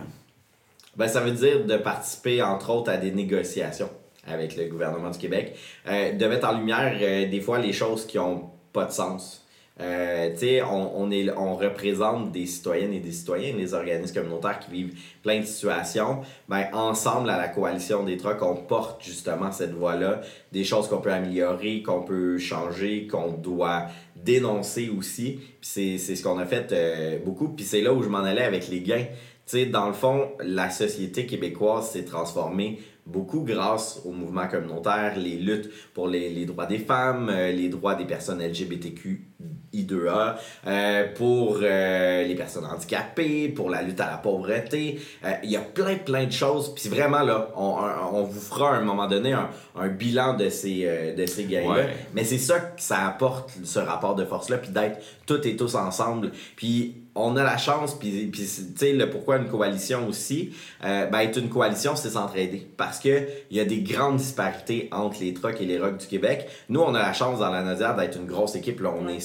[0.96, 3.90] Ben, ça veut dire de participer, entre autres, à des négociations
[4.26, 5.54] avec le gouvernement du Québec,
[5.86, 9.44] euh, de mettre en lumière euh, des fois les choses qui ont pas de sens.
[9.80, 10.30] Euh,
[10.70, 14.94] on, on, est, on représente des citoyennes et des citoyens, les organismes communautaires qui vivent
[15.22, 16.20] plein de situations.
[16.48, 20.20] Ben, ensemble, à la coalition des trucks, on porte justement cette voie-là,
[20.52, 25.40] des choses qu'on peut améliorer, qu'on peut changer, qu'on doit dénoncer aussi.
[25.60, 27.48] C'est ce qu'on a fait euh, beaucoup.
[27.48, 29.06] Puis c'est là où je m'en allais avec les gains.
[29.46, 35.36] Sais, dans le fond, la société québécoise s'est transformée beaucoup grâce au mouvement communautaire, les
[35.36, 38.40] luttes pour les, les droits des femmes, euh, les droits des personnes
[39.74, 45.00] LGBTQI2A, euh, pour euh, les personnes handicapées, pour la lutte à la pauvreté.
[45.24, 46.74] Euh, Il y a plein, plein de choses.
[46.74, 47.76] Puis vraiment, là, on,
[48.12, 51.44] on vous fera à un moment donné un, un bilan de ces, euh, de ces
[51.44, 51.74] gains-là.
[51.74, 51.96] Ouais.
[52.14, 55.74] Mais c'est ça que ça apporte, ce rapport de force-là, puis d'être toutes et tous
[55.74, 56.30] ensemble.
[56.56, 60.52] Puis on a la chance, puis, puis tu sais, le pourquoi une coalition aussi,
[60.84, 62.66] euh, ben, être une coalition, c'est s'entraider.
[62.76, 66.06] Parce que il y a des grandes disparités entre les trucks et les rocks du
[66.06, 66.48] Québec.
[66.68, 68.80] Nous, on a la chance dans la Nodière d'être une grosse équipe.
[68.80, 69.20] Là, on est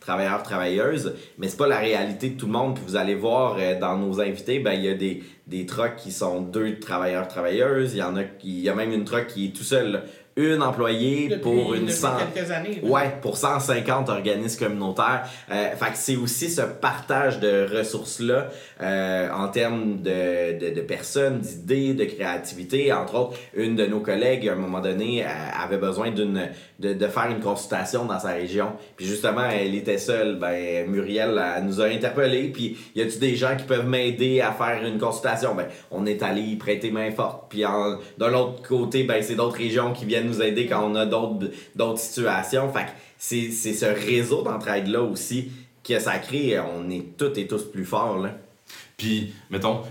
[0.00, 2.78] travailleurs, travailleuses, mais c'est pas la réalité de tout le monde.
[2.86, 6.12] Vous allez voir euh, dans nos invités, ben, il y a des, des trucks qui
[6.12, 7.94] sont deux travailleurs, travailleuses.
[7.94, 10.04] Il y en a il y a même une truck qui est tout seul.
[10.36, 10.42] Là.
[10.54, 12.16] Une employée Depuis, pour une depuis cent...
[12.34, 12.80] quelques années.
[12.82, 12.88] là.
[12.90, 15.22] Ouais, pour 150 organismes communautaires.
[15.50, 18.48] Euh, fait que c'est aussi ce partage de ressources-là
[18.82, 22.92] euh, en termes de, de, de personnes, d'idées, de créativité.
[22.92, 25.28] Entre autres, une de nos collègues, à un moment donné, euh,
[25.62, 26.48] avait besoin d'une
[26.80, 28.72] de, de faire une consultation dans sa région.
[28.96, 30.36] Puis justement, elle était seule.
[30.38, 32.48] Ben, Muriel elle nous a interpellés.
[32.48, 35.54] Puis, y a-tu des gens qui peuvent m'aider à faire une consultation?
[35.54, 37.44] Ben, on est allé y prêter main forte.
[37.48, 40.94] Puis, en- de l'autre côté, ben, c'est d'autres régions qui viennent nous aider quand on
[40.94, 42.72] a d'autres d'autres situations.
[42.72, 45.50] Fait que c'est c'est ce réseau d'entraide-là aussi
[45.82, 46.58] que ça crée.
[46.58, 48.30] On est toutes et tous plus forts, là.
[48.96, 49.82] Puis, mettons,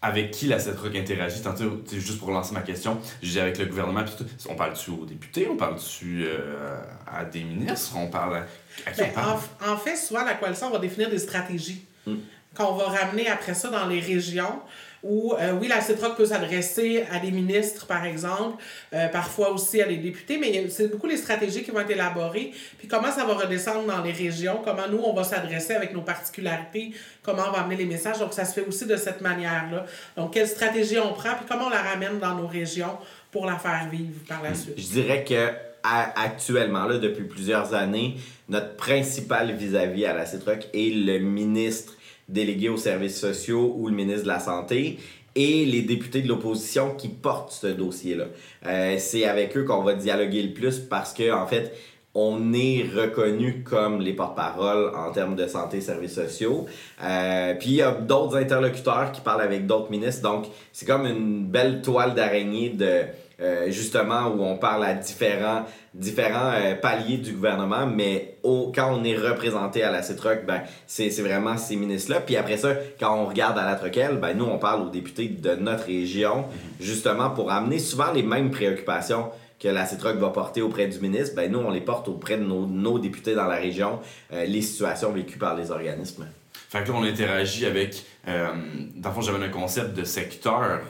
[0.00, 4.04] avec qui la CETROC interagit Tantôt, juste pour lancer ma question, dis avec le gouvernement,
[4.04, 8.46] tout, on parle-tu aux députés, on parle-tu euh, à des ministres, on parle à,
[8.86, 9.38] à qui Ben, on parle?
[9.66, 12.16] en, en fait, souvent, la coalition va définir des stratégies Mm.
[12.54, 14.60] qu'on va ramener après ça dans les régions
[15.04, 18.62] où, euh, oui, la CETROC peut s'adresser à des ministres, par exemple,
[18.94, 22.52] euh, parfois aussi à des députés, mais c'est beaucoup les stratégies qui vont être élaborées,
[22.78, 26.00] puis comment ça va redescendre dans les régions, comment nous, on va s'adresser avec nos
[26.00, 28.18] particularités, comment on va amener les messages.
[28.18, 29.84] Donc, ça se fait aussi de cette manière-là.
[30.16, 32.96] Donc, quelle stratégie on prend, puis comment on la ramène dans nos régions
[33.30, 34.74] pour la faire vivre par la suite.
[34.78, 35.50] Je dirais que
[35.82, 38.16] à- actuellement, là, depuis plusieurs années,
[38.48, 41.94] notre principal vis-à-vis à la CITROC est le ministre
[42.28, 44.98] délégué aux services sociaux ou le ministre de la Santé
[45.34, 48.26] et les députés de l'opposition qui portent ce dossier-là.
[48.66, 51.72] Euh, c'est avec eux qu'on va dialoguer le plus parce que, en fait,
[52.14, 56.66] on est reconnu comme les porte-parole en termes de santé et services sociaux.
[57.02, 60.22] Euh, puis il y a d'autres interlocuteurs qui parlent avec d'autres ministres.
[60.22, 63.02] Donc, c'est comme une belle toile d'araignée de
[63.40, 68.94] euh, justement où on parle à différents, différents euh, paliers du gouvernement, mais au, quand
[68.94, 72.20] on est représenté à la CITROC, ben, c'est vraiment ces ministres-là.
[72.20, 75.28] Puis après ça, quand on regarde à la Troquelle, ben, nous, on parle aux députés
[75.28, 76.44] de notre région,
[76.80, 81.34] justement pour amener souvent les mêmes préoccupations que la CITROC va porter auprès du ministre,
[81.34, 83.98] ben nous, on les porte auprès de nos, nos députés dans la région,
[84.32, 86.26] euh, les situations vécues par les organismes.
[86.68, 88.04] Fait que là, on interagit avec.
[88.26, 90.80] Dans le fond, j'avais un concept de secteur.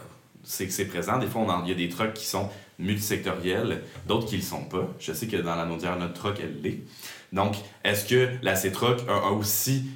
[0.44, 1.18] C'est que c'est présent.
[1.18, 4.40] Des fois, on en- il y a des trucks qui sont multisectoriels, d'autres qui ne
[4.40, 4.88] le sont pas.
[4.98, 6.80] Je sais que dans la Naudière, notre truck, elle l'est.
[7.32, 7.54] Donc,
[7.84, 8.98] est-ce que la C-Truck
[9.36, 9.86] aussi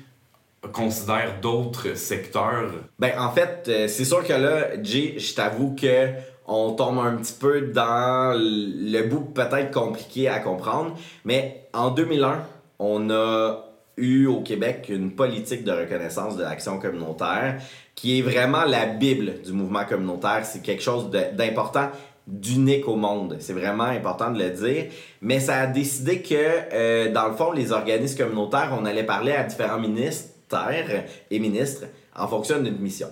[0.72, 2.70] considère d'autres secteurs?
[2.98, 6.08] Ben, en fait, euh, c'est sûr que là, Jay, je t'avoue que
[6.46, 12.42] on tombe un petit peu dans le bout peut-être compliqué à comprendre, mais en 2001,
[12.78, 13.64] on a
[13.98, 17.60] eu au Québec une politique de reconnaissance de l'action communautaire
[17.94, 20.42] qui est vraiment la Bible du mouvement communautaire.
[20.44, 21.90] C'est quelque chose d'important,
[22.26, 23.36] d'unique au monde.
[23.40, 24.86] C'est vraiment important de le dire.
[25.20, 29.32] Mais ça a décidé que, euh, dans le fond, les organismes communautaires, on allait parler
[29.32, 33.08] à différents ministères et ministres en fonction d'une mission.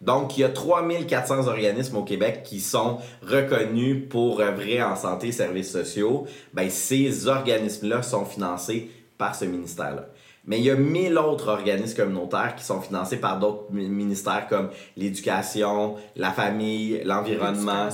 [0.00, 5.28] Donc, il y a 3400 organismes au Québec qui sont reconnus pour œuvrer en santé
[5.28, 6.26] et services sociaux.
[6.54, 10.06] Ben, ces organismes-là sont financés par ce ministère-là.
[10.46, 14.46] Mais il y a 1000 autres organismes communautaires qui sont financés par d'autres mi- ministères
[14.48, 17.90] comme l'éducation, la famille, l'environnement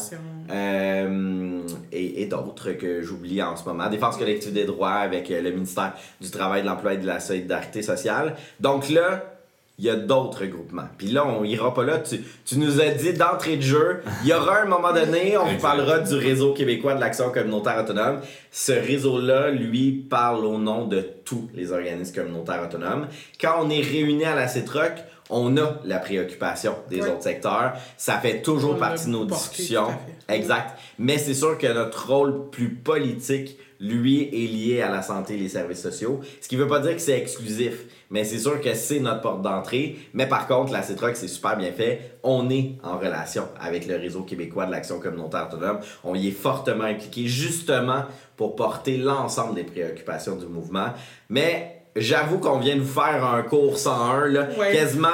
[0.51, 1.61] euh,
[1.93, 3.89] et, et d'autres que j'oublie en ce moment.
[3.89, 7.19] Défense collective des droits avec euh, le ministère du Travail, de l'Emploi et de la
[7.21, 8.37] Solidarité sociale.
[8.61, 9.34] Donc là,
[9.79, 10.89] il y a d'autres groupements.
[10.99, 11.99] Puis là, on ira pas là.
[11.99, 15.45] Tu, tu nous as dit d'entrée de jeu, il y aura un moment donné, on
[15.47, 18.21] vous parlera du réseau québécois de l'action communautaire autonome.
[18.53, 23.09] Ce réseau-là, lui, parle au nom de tous les organismes communautaires autonomes.
[23.41, 24.93] Quand on est réunis à la CETROC,
[25.31, 27.09] on a la préoccupation des Oui.
[27.09, 27.73] autres secteurs.
[27.97, 29.89] Ça fait toujours On partie de nos porté, discussions.
[30.29, 30.79] Exact.
[30.99, 35.39] Mais c'est sûr que notre rôle plus politique, lui, est lié à la santé et
[35.39, 36.21] les services sociaux.
[36.41, 39.43] Ce qui veut pas dire que c'est exclusif, mais c'est sûr que c'est notre porte
[39.43, 39.97] d'entrée.
[40.13, 42.19] Mais par contre, la CETROC, c'est super bien fait.
[42.23, 45.79] On est en relation avec le réseau québécois de l'action communautaire autonome.
[46.05, 48.05] On y est fortement impliqué, justement,
[48.37, 50.89] pour porter l'ensemble des préoccupations du mouvement.
[51.29, 54.73] Mais j'avoue qu'on vient de vous faire un cours 101, là, Ouais.
[54.73, 55.09] quasiment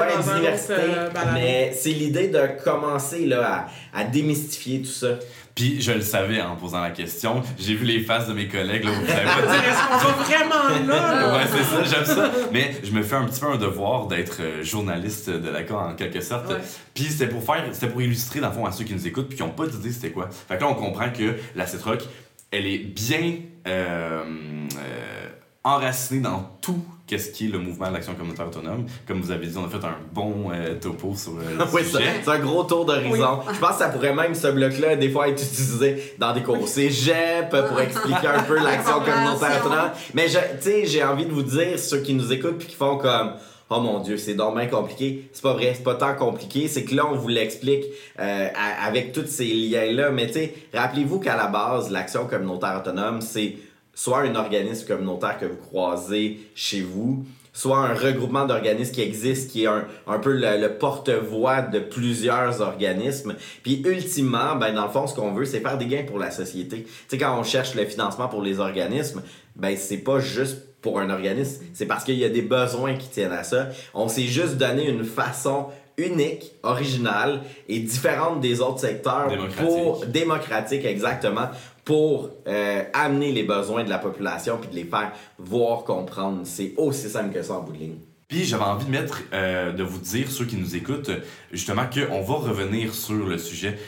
[0.00, 0.72] Ouais, un d'université.
[0.78, 1.30] euh, balado.
[1.34, 5.18] mais c'est l'idée de commencer là, à, à démystifier tout ça.
[5.54, 7.42] Puis je le savais en posant la question.
[7.58, 8.84] J'ai vu les faces de mes collègues.
[8.84, 11.36] Là, vous savez pas Est-ce qu'on va vraiment là?
[11.36, 12.30] Ouais, c'est ça, j'aime ça.
[12.52, 15.76] Mais je me fais un petit peu un devoir d'être euh, journaliste de la CA
[15.76, 16.48] en quelque sorte.
[16.48, 16.60] Ouais.
[16.94, 19.28] Puis c'était pour faire, c'était pour illustrer dans le fond à ceux qui nous écoutent
[19.28, 20.28] puis qui n'ont pas d'idée c'était quoi.
[20.30, 22.02] Fait que là on comprend que la CETROC,
[22.50, 23.36] elle est bien
[23.66, 25.28] euh, euh,
[25.64, 28.86] enracinée dans tout qu'est-ce qui est le mouvement de l'action communautaire autonome.
[29.06, 31.82] Comme vous avez dit, on a fait un bon euh, topo sur euh, le Oui,
[31.84, 32.04] c'est sujet.
[32.24, 33.40] c'est un gros tour d'horizon.
[33.52, 36.62] Je pense que ça pourrait même, ce bloc-là, des fois être utilisé dans des cours
[36.62, 39.90] au cégep pour expliquer un peu l'action communautaire autonome.
[40.14, 42.76] Mais je- tu sais, j'ai envie de vous dire, ceux qui nous écoutent puis qui
[42.76, 43.32] font comme
[43.74, 45.30] Oh mon Dieu, c'est donc bien compliqué.
[45.32, 46.68] C'est pas vrai, c'est pas tant compliqué.
[46.68, 47.84] C'est que là, on vous l'explique
[48.20, 48.48] euh,
[48.84, 50.10] avec tous ces liens-là.
[50.10, 53.56] Mais tu sais, rappelez-vous qu'à la base, l'action communautaire autonome, c'est
[53.94, 59.50] soit un organisme communautaire que vous croisez chez vous, soit un regroupement d'organismes qui existe,
[59.50, 63.34] qui est un, un peu le, le porte-voix de plusieurs organismes.
[63.62, 66.30] Puis ultimement, ben, dans le fond, ce qu'on veut, c'est faire des gains pour la
[66.30, 66.84] société.
[66.84, 69.22] Tu sais, quand on cherche le financement pour les organismes,
[69.56, 73.08] ben, c'est pas juste pour un organisme, c'est parce qu'il y a des besoins qui
[73.08, 73.68] tiennent à ça.
[73.94, 79.64] On s'est juste donné une façon unique, originale et différente des autres secteurs Démocratique.
[79.64, 81.48] pour démocratique exactement
[81.84, 86.40] pour euh, amener les besoins de la population puis de les faire voir comprendre.
[86.44, 87.98] C'est aussi simple que ça en bout de ligne.
[88.32, 91.10] Puis j'avais envie de mettre, euh, de vous dire, ceux qui nous écoutent,
[91.52, 93.78] justement, qu'on va revenir sur le sujet.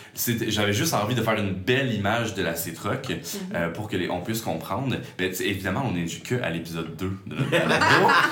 [0.48, 3.20] J'avais juste envie de faire une belle image de la CETROC
[3.54, 4.96] euh, pour que les, on puisse comprendre.
[5.18, 7.84] Mais évidemment, on n'est que à l'épisode 2 de notre balado.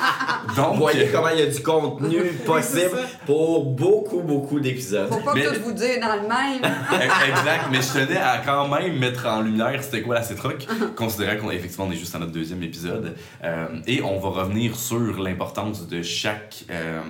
[0.56, 5.08] Donc, Vous voyez comment il y a du contenu possible pour beaucoup, beaucoup d'épisodes.
[5.08, 6.62] Faut pas Mais- tout vous dire dans le même.
[7.30, 11.40] exact, mais je tenais à quand même mettre en lumière c'était quoi la CETROC, considérant
[11.40, 13.16] qu'on effectivement on est juste à notre deuxième épisode.
[13.42, 17.00] Euh, et on va revenir sur l'importance de chaque euh,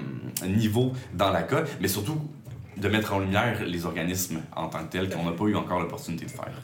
[0.46, 2.18] niveau dans la cas, mais surtout
[2.76, 5.81] de mettre en lumière les organismes en tant que tels qu'on n'a pas eu encore
[5.81, 6.62] l'opportunité de faire.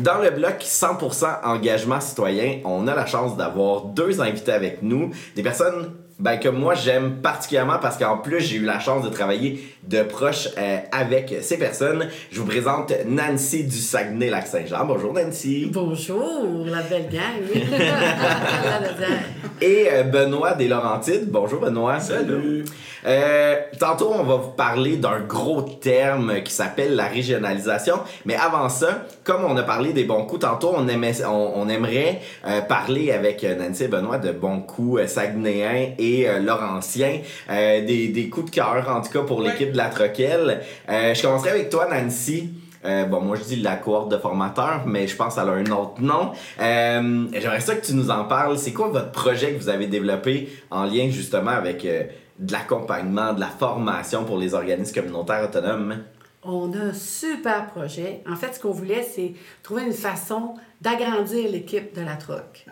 [0.00, 5.10] Dans le bloc 100% engagement citoyen, on a la chance d'avoir deux invités avec nous,
[5.36, 9.08] des personnes ben, que moi j'aime particulièrement parce qu'en plus j'ai eu la chance de
[9.08, 12.08] travailler de proche euh, avec ces personnes.
[12.30, 14.86] Je vous présente Nancy du Saguenay-Lac-Saint-Jean.
[14.86, 15.68] Bonjour Nancy.
[15.72, 17.42] Bonjour, la belle gang.
[19.60, 21.30] Et euh, Benoît des Laurentides.
[21.30, 22.00] Bonjour Benoît.
[22.00, 22.64] Salut.
[23.06, 27.96] Euh, tantôt, on va vous parler d'un gros terme qui s'appelle la régionalisation.
[28.24, 31.68] Mais avant ça, comme on a parlé des bons coups, tantôt, on, aimait, on, on
[31.68, 37.20] aimerait euh, parler avec Nancy et Benoît de bons coups euh, saguenéens et euh, laurentiens.
[37.50, 40.60] Euh, des, des coups de cœur, en tout cas, pour l'équipe de la Troquelle.
[40.88, 42.50] Euh, je commencerai avec toi, Nancy.
[42.84, 45.70] Euh, bon, moi je dis la cohorte de formateurs, mais je pense qu'elle a un
[45.70, 46.32] autre nom.
[46.60, 48.58] Euh, J'aimerais ça que tu nous en parles.
[48.58, 52.02] C'est quoi votre projet que vous avez développé en lien justement avec euh,
[52.38, 56.02] de l'accompagnement, de la formation pour les organismes communautaires autonomes?
[56.42, 58.20] On a un super projet.
[58.30, 62.66] En fait, ce qu'on voulait, c'est trouver une façon d'agrandir l'équipe de la troc,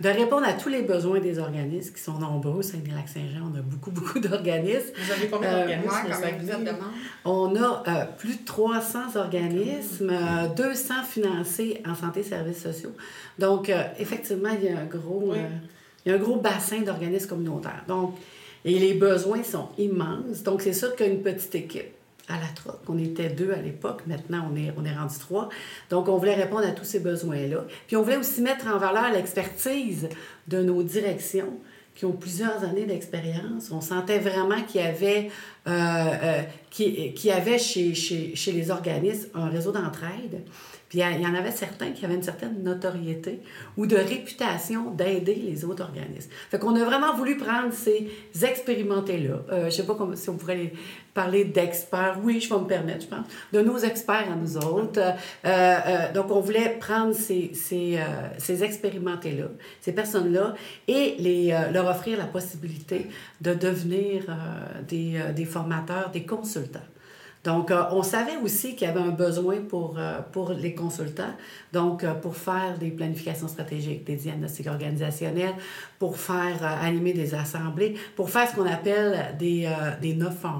[0.00, 2.62] de répondre à tous les besoins des organismes qui sont nombreux.
[2.62, 4.92] Saint-Denis-Lac-Saint-Jean, on a beaucoup, beaucoup d'organismes.
[4.96, 5.66] Vous avez combien Euh,
[6.08, 6.82] d'organismes demandes.
[7.24, 12.92] On a euh, plus de 300 organismes, euh, 200 financés en santé et services sociaux.
[13.38, 15.38] Donc, euh, effectivement, il y a un gros, Oui.
[15.38, 15.48] euh,
[16.06, 17.84] il y a un gros bassin d'organismes communautaires.
[17.88, 18.14] Donc,
[18.64, 20.42] et les besoins sont immenses.
[20.44, 21.92] Donc, c'est sûr qu'une petite équipe
[22.28, 25.48] à la troc, on était deux à l'époque, maintenant on est, on est rendu trois.
[25.90, 27.64] Donc, on voulait répondre à tous ces besoins-là.
[27.86, 30.08] Puis, on voulait aussi mettre en valeur l'expertise
[30.46, 31.58] de nos directions
[31.94, 33.72] qui ont plusieurs années d'expérience.
[33.72, 35.30] On sentait vraiment qu'il y avait,
[35.66, 36.42] euh, euh,
[36.78, 40.44] y avait chez, chez, chez les organismes un réseau d'entraide.
[40.88, 43.42] Puis il y en avait certains qui avaient une certaine notoriété
[43.76, 46.30] ou de réputation d'aider les autres organismes.
[46.50, 48.08] Fait qu'on a vraiment voulu prendre ces
[48.42, 49.42] expérimentés-là.
[49.52, 50.72] Euh, je sais pas si on pourrait
[51.12, 52.18] parler d'experts.
[52.22, 53.26] Oui, je vais me permettre, je pense.
[53.52, 54.98] De nos experts à nous autres.
[54.98, 55.12] Euh,
[55.44, 57.98] euh, donc, on voulait prendre ces, ces,
[58.38, 59.48] ces expérimentés-là,
[59.80, 60.54] ces personnes-là,
[60.86, 63.08] et les, leur offrir la possibilité
[63.40, 64.24] de devenir
[64.88, 66.80] des, des formateurs, des consultants.
[67.48, 71.32] Donc, euh, on savait aussi qu'il y avait un besoin pour, euh, pour les consultants,
[71.72, 75.54] donc euh, pour faire des planifications stratégiques, des diagnostics organisationnels,
[75.98, 80.44] pour faire euh, animer des assemblées, pour faire ce qu'on appelle des, euh, des 9
[80.44, 80.52] en 1.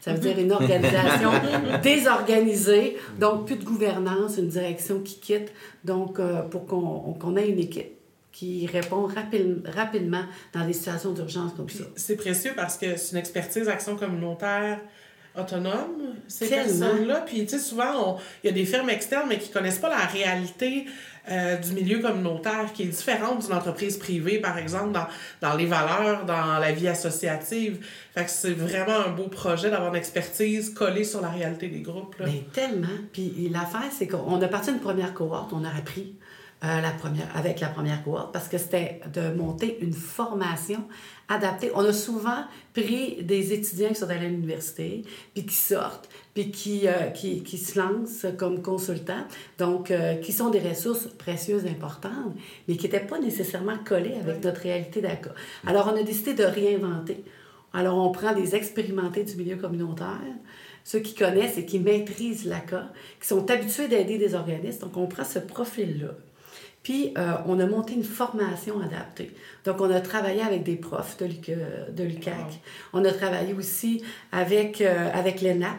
[0.00, 1.30] Ça veut dire une organisation
[1.82, 5.50] désorganisée, donc plus de gouvernance, une direction qui quitte,
[5.82, 7.94] donc euh, pour qu'on ait une équipe
[8.32, 11.84] qui répond rapide, rapidement dans des situations d'urgence comme ça.
[11.96, 14.80] C'est précieux parce que c'est une expertise action communautaire
[15.36, 17.22] autonome, ces personnes-là.
[17.26, 20.04] Puis, tu sais, souvent, il y a des firmes externes, mais qui connaissent pas la
[20.06, 20.86] réalité
[21.30, 25.06] euh, du milieu communautaire, qui est différente d'une entreprise privée, par exemple, dans,
[25.40, 27.84] dans les valeurs, dans la vie associative.
[28.14, 31.80] Fait que c'est vraiment un beau projet d'avoir une expertise collée sur la réalité des
[31.80, 32.18] groupes.
[32.18, 32.26] Là.
[32.26, 32.86] Mais tellement.
[33.12, 36.14] Puis l'affaire, c'est qu'on a parti d'une première cohorte, on a appris
[36.64, 40.82] euh, la première, avec la première cohorte parce que c'était de monter une formation
[41.28, 41.70] adaptée.
[41.74, 45.02] On a souvent pris des étudiants qui sont allés à l'université,
[45.34, 49.26] puis qui sortent, puis qui, euh, qui, qui se lancent comme consultants,
[49.58, 52.34] donc euh, qui sont des ressources précieuses importantes,
[52.66, 55.34] mais qui n'étaient pas nécessairement collées avec notre réalité d'accord.
[55.66, 57.24] Alors, on a décidé de réinventer.
[57.72, 60.20] Alors, on prend des expérimentés du milieu communautaire,
[60.82, 64.82] ceux qui connaissent et qui maîtrisent l'ACA, qui sont habitués d'aider des organismes.
[64.82, 66.14] Donc, on prend ce profil-là.
[66.84, 69.34] Puis, euh, on a monté une formation adaptée.
[69.64, 72.60] Donc, on a travaillé avec des profs de l'UQAC.
[72.92, 75.78] On a travaillé aussi avec, euh, avec l'ENAP.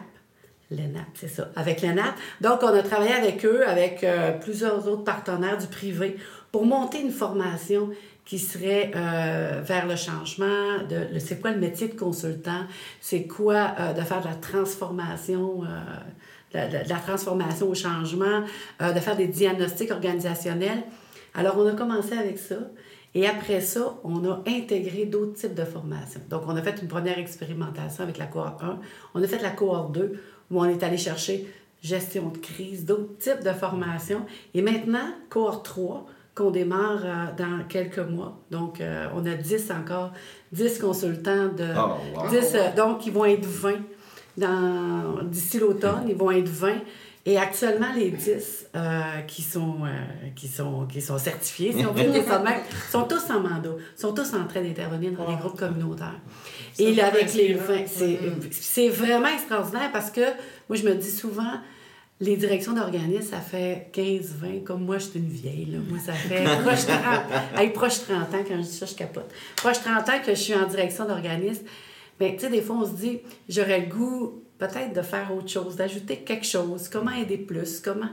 [0.72, 2.16] L'ENAP, c'est ça, avec l'ENAP.
[2.40, 6.16] Donc, on a travaillé avec eux, avec euh, plusieurs autres partenaires du privé,
[6.50, 7.90] pour monter une formation
[8.24, 12.62] qui serait vers le changement, de c'est quoi le métier de consultant,
[13.00, 15.62] c'est quoi de faire de la transformation,
[16.52, 18.42] la- la transformation au changement,
[18.82, 20.82] euh, de faire des diagnostics organisationnels.
[21.34, 22.56] Alors, on a commencé avec ça.
[23.14, 26.20] Et après ça, on a intégré d'autres types de formations.
[26.28, 28.78] Donc, on a fait une première expérimentation avec la cohorte 1.
[29.14, 31.46] On a fait la cohorte 2, où on est allé chercher
[31.82, 34.22] gestion de crise, d'autres types de formations.
[34.54, 38.38] Et maintenant, cohorte 3, qu'on démarre euh, dans quelques mois.
[38.50, 40.12] Donc, euh, on a 10 encore,
[40.52, 41.64] 10 consultants de...
[41.74, 42.28] Oh, wow.
[42.28, 43.78] 10, euh, donc, ils vont être 20 dans-
[44.36, 46.72] d'ici l'automne, ils vont être 20.
[47.28, 49.88] Et actuellement, les 10 euh, qui, sont, euh,
[50.36, 53.70] qui, sont, qui sont certifiés, si on veut dire ça même, sont tous en mandat,
[53.96, 56.20] sont tous en train d'intervenir dans les groupes communautaires.
[56.78, 58.18] Et là, avec les 20, c'est
[58.52, 60.20] c'est vraiment extraordinaire parce que
[60.68, 61.60] moi, je me dis souvent,
[62.20, 65.66] les directions d'organismes, ça fait 15, 20, comme moi, je suis une vieille.
[65.66, 65.78] Là.
[65.88, 67.00] Moi, ça fait proche 30,
[67.58, 69.30] hey, proche 30 ans, quand je dis ça, je capote.
[69.56, 71.64] Proche 30 ans que je suis en direction d'organisme.
[72.20, 75.48] Mais tu sais, des fois, on se dit, j'aurais le goût peut-être de faire autre
[75.48, 78.08] chose, d'ajouter quelque chose, comment aider plus, comment...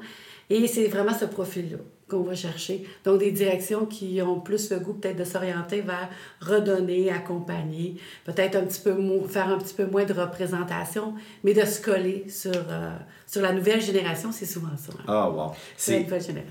[0.49, 1.77] Et c'est vraiment ce profil-là
[2.09, 2.83] qu'on va chercher.
[3.05, 6.09] Donc, des directions qui ont plus le goût peut-être de s'orienter vers
[6.41, 8.95] redonner, accompagner, peut-être un petit peu
[9.27, 12.95] faire un petit peu moins de représentation, mais de se coller sur, euh,
[13.33, 14.93] sur la nouvelle génération, c'est souvent ça.
[14.95, 15.03] hein.
[15.07, 15.53] Ah, wow.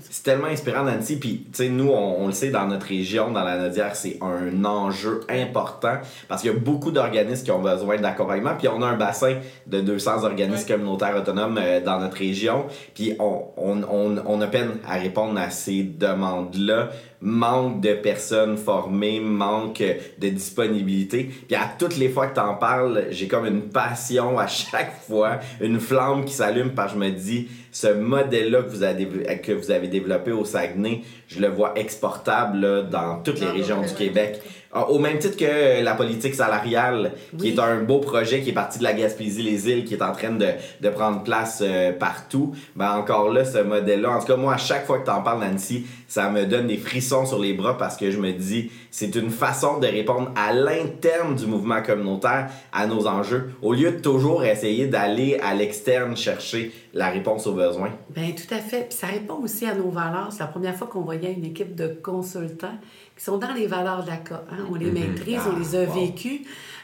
[0.09, 1.15] C'est tellement inspirant, Nancy.
[1.17, 4.17] Puis, tu sais, nous, on, on le sait, dans notre région, dans la Nodière, c'est
[4.21, 5.95] un enjeu important
[6.27, 8.55] parce qu'il y a beaucoup d'organismes qui ont besoin d'accompagnement.
[8.59, 12.65] Puis, on a un bassin de 200 organismes communautaires autonomes euh, dans notre région.
[12.93, 16.89] Puis, on, on, on, on a peine à répondre à ces demandes-là.
[17.25, 19.81] Manque de personnes formées, manque
[20.19, 21.29] de disponibilité.
[21.47, 25.01] Puis, à toutes les fois que tu en parles, j'ai comme une passion à chaque
[25.07, 29.07] fois, une flamme qui s'allume parce que je me dis, ce modèle-là que vous avez,
[29.41, 33.81] que vous avez développé au Saguenay, je le vois exportable là, dans toutes les régions
[33.81, 34.41] du Québec.
[34.75, 38.53] Ah, Au même titre que la politique salariale, qui est un beau projet qui est
[38.53, 40.47] parti de la Gaspésie-les-Îles, qui est en train de,
[40.81, 44.57] de prendre place euh, partout, ben encore là, ce modèle-là, en tout cas, moi, à
[44.57, 47.77] chaque fois que tu en parles, Nancy, ça me donne des frissons sur les bras
[47.77, 52.49] parce que je me dis, c'est une façon de répondre à l'interne du mouvement communautaire
[52.71, 57.53] à nos enjeux, au lieu de toujours essayer d'aller à l'externe chercher la réponse aux
[57.53, 57.89] besoins.
[58.09, 58.87] Bien, tout à fait.
[58.89, 60.27] Puis ça répond aussi à nos valeurs.
[60.31, 62.77] C'est la première fois qu'on voyait une équipe de consultants
[63.23, 64.43] qui sont dans les valeurs de la CA.
[64.51, 64.65] hein.
[64.69, 64.93] On les Mhm.
[64.93, 65.93] maîtrise, Ah, on les a wow.
[65.93, 66.41] vécues.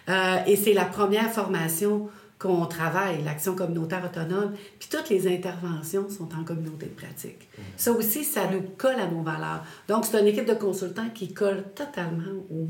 [0.07, 4.53] Euh, et c'est la première formation qu'on travaille, l'action communautaire autonome.
[4.79, 7.49] Puis toutes les interventions sont en communauté de pratique.
[7.75, 9.65] Ça aussi, ça nous colle à nos valeurs.
[9.89, 12.67] Donc, c'est une équipe de consultants qui colle totalement au,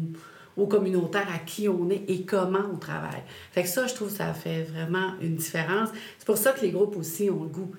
[0.63, 3.21] au communautaire, à qui on est et comment on travaille.
[3.51, 5.89] Fait que ça, je trouve, ça fait vraiment une différence.
[6.17, 7.71] C'est pour ça que les groupes aussi ont le goût.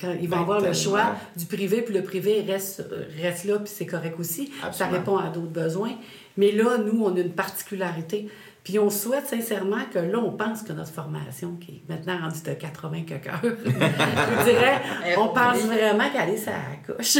[0.00, 2.84] Quand ils vont Ben, avoir le choix du privé, puis le privé reste,
[3.20, 4.50] reste là, puis c'est correct aussi.
[4.72, 5.92] Ça répond à d'autres besoins.
[6.36, 8.28] Mais là, nous, on a une particularité.
[8.64, 12.42] Puis on souhaite sincèrement que là, on pense que notre formation, qui est maintenant rendue
[12.46, 14.80] de 80 quelques heures, je dirais,
[15.18, 16.52] on pense vraiment qu'elle est sa
[16.86, 17.16] couche.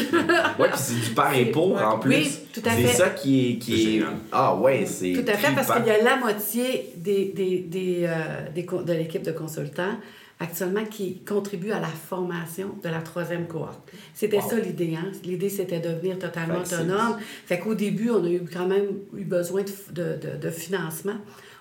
[0.61, 2.15] Ouais, puis c'est du par et pour en plus.
[2.15, 2.95] Oui, tout à C'est fait.
[2.95, 3.59] ça qui est.
[3.59, 3.93] Qui C'est est...
[3.95, 4.09] génial.
[4.31, 5.13] Ah, ouais, c'est.
[5.15, 8.93] Tout à fait, parce qu'il y a la moitié des, des, des, euh, des de
[8.93, 9.97] l'équipe de consultants
[10.43, 13.81] actuellement qui contribuent à la formation de la troisième cohorte.
[14.15, 14.51] C'était Wow.
[14.51, 14.95] ça l'idée.
[14.97, 15.13] Hein?
[15.25, 17.17] L'idée, c'était de devenir totalement Fait autonome.
[17.47, 19.71] Fait qu'au début, on a eu quand même eu besoin de,
[20.03, 21.17] de, de- de financement.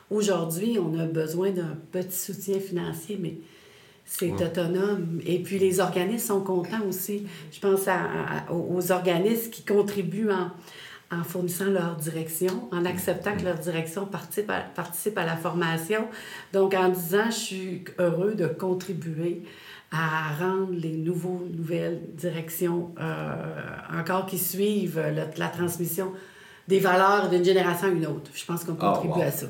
[0.09, 3.35] Aujourd'hui, on a besoin d'un petit soutien financier, mais
[4.05, 4.43] c'est Ouais.
[4.45, 5.21] autonome.
[5.25, 7.25] Et puis, les organismes sont contents aussi.
[7.51, 8.01] Je pense à-
[8.47, 10.51] à- aux aux organismes qui contribuent en,
[11.11, 16.07] en fournissant leur direction, en acceptant que leur direction participe à, participe à la formation.
[16.53, 19.43] Donc, en disant, je suis heureux de contribuer
[19.91, 23.33] à rendre les nouveaux, nouvelles directions euh,
[23.99, 26.13] encore qui suivent le- la transmission
[26.67, 28.31] des valeurs d'une génération à une autre.
[28.33, 29.21] Je pense qu'on contribue wow.
[29.23, 29.47] à ça.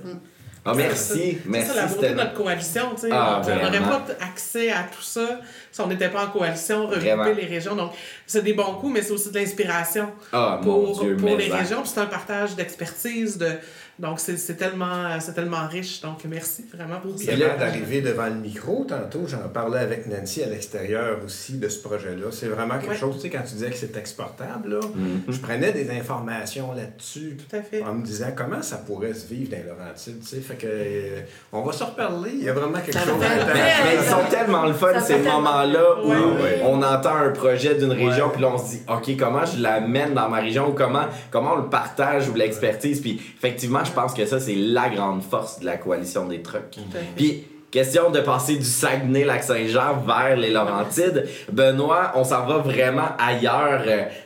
[0.64, 1.70] Ah, merci, C'est merci.
[1.70, 2.92] ça la beauté de notre coalition.
[2.94, 3.10] tu sais.
[3.12, 5.40] Ah, on n'aurait pas accès à tout ça
[5.72, 7.76] si on n'était pas en coalition, regrouper les régions.
[7.76, 7.94] Donc,
[8.28, 11.58] c'est des bons coups, mais c'est aussi de l'inspiration Ah, pour, Dieu, pour les ça.
[11.58, 11.82] régions.
[11.82, 13.38] Puis c'est un partage d'expertise.
[13.40, 13.54] De...
[14.02, 16.02] Donc, c'est c'est tellement, c'est tellement riche.
[16.02, 20.42] Donc, merci vraiment pour C'est avant d'arriver devant le micro, tantôt, j'en parlais avec Nancy
[20.44, 22.28] à l'extérieur aussi de ce projet-là.
[22.32, 22.98] C'est vraiment quelque Ouais.
[22.98, 25.22] chose, tu sais, quand tu disais que c'est exportable, là, Mhm.
[25.30, 27.84] je prenais des informations là-dessus Tout à fait.
[27.84, 30.42] en me disant comment ça pourrait se vivre dans Laurentides, tu sais.
[30.42, 31.20] Fait que, euh,
[31.52, 33.84] on va se reparler, il y a vraiment quelque Ça chose d'intéressant.
[33.86, 37.76] Mais ils sont tellement le fun, Ça ces moments-là où Ouais, on entend un projet
[37.76, 40.74] d'une région, puis là on se dit, OK, comment je l'amène dans ma région ou
[40.74, 43.00] comment, comment on le partage ou l'expertise?
[43.02, 46.78] Puis effectivement, je pense que ça, c'est la grande force de la coalition des trucks.
[47.16, 51.26] Puis, question de passer du Saguenay-Lac-Saint-Jean vers les Laurentides.
[51.52, 53.84] Benoît, on s'en va vraiment ailleurs.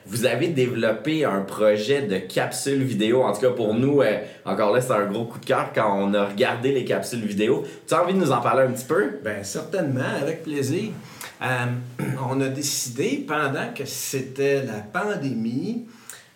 [0.08, 3.22] Vous avez développé un projet de capsule vidéo.
[3.22, 5.96] En tout cas, pour nous, euh, encore là, c'est un gros coup de cœur quand
[5.96, 7.64] on a regardé les capsules vidéo.
[7.88, 9.20] Tu as envie de nous en parler un petit peu?
[9.24, 10.92] Bien, certainement, avec plaisir.
[11.42, 11.66] Euh,
[12.30, 15.86] on a décidé, pendant que c'était la pandémie,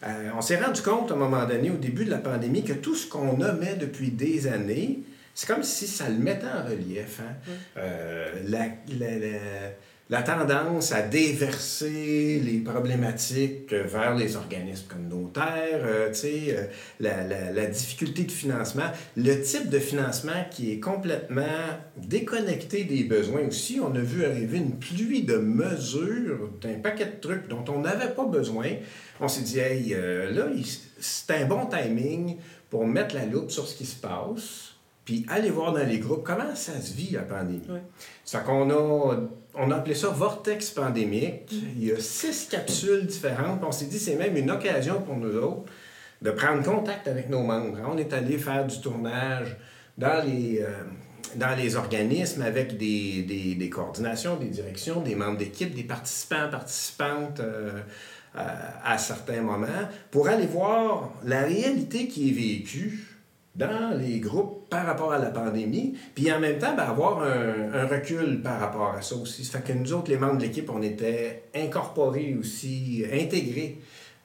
[0.03, 2.73] euh, on s'est rendu compte à un moment donné, au début de la pandémie, que
[2.73, 4.99] tout ce qu'on nommait depuis des années,
[5.35, 7.21] c'est comme si ça le mettait en relief.
[7.21, 7.33] hein.
[7.77, 8.65] Euh, la,
[8.97, 9.69] la- la-
[10.11, 16.63] la tendance à déverser les problématiques vers les organismes communautaires, euh, tu sais, euh,
[16.99, 21.43] la, la- la difficulté de financement, le type de financement qui est complètement
[21.97, 23.79] déconnecté des besoins aussi.
[23.79, 28.09] On a vu arriver une pluie de mesures d'un paquet de trucs dont on n'avait
[28.13, 28.65] pas besoin.
[29.19, 30.47] On s'est dit, hey, euh, là,
[30.99, 32.37] c'est un bon timing
[32.69, 34.73] pour mettre la loupe sur ce qui se passe,
[35.05, 37.61] puis aller voir dans les groupes comment ça se vit la pandémie.
[38.25, 39.15] Ça qu'on a,
[39.59, 41.51] on a appelé ça vortex pandémique.
[41.51, 43.61] Il y a six capsules différentes.
[43.63, 45.71] On s'est dit c'est même une occasion pour nous autres
[46.21, 47.77] de prendre contact avec nos membres.
[47.87, 49.55] On est allé faire du tournage
[49.97, 50.67] dans les, euh,
[51.35, 56.49] dans les organismes avec des, des, des coordinations, des directions, des membres d'équipe, des participants,
[56.49, 57.39] participantes.
[57.39, 57.81] euh,
[58.35, 59.67] à, à certains moments,
[60.11, 63.18] pour aller voir la réalité qui est vécue
[63.59, 67.73] dans les groupes par rapport à la pandémie, puis en même temps, ben, avoir un,
[67.73, 69.43] un recul par rapport à ça aussi.
[69.43, 73.79] Ça fait que nous autres, les membres de l'équipe, on était incorporés aussi, intégrés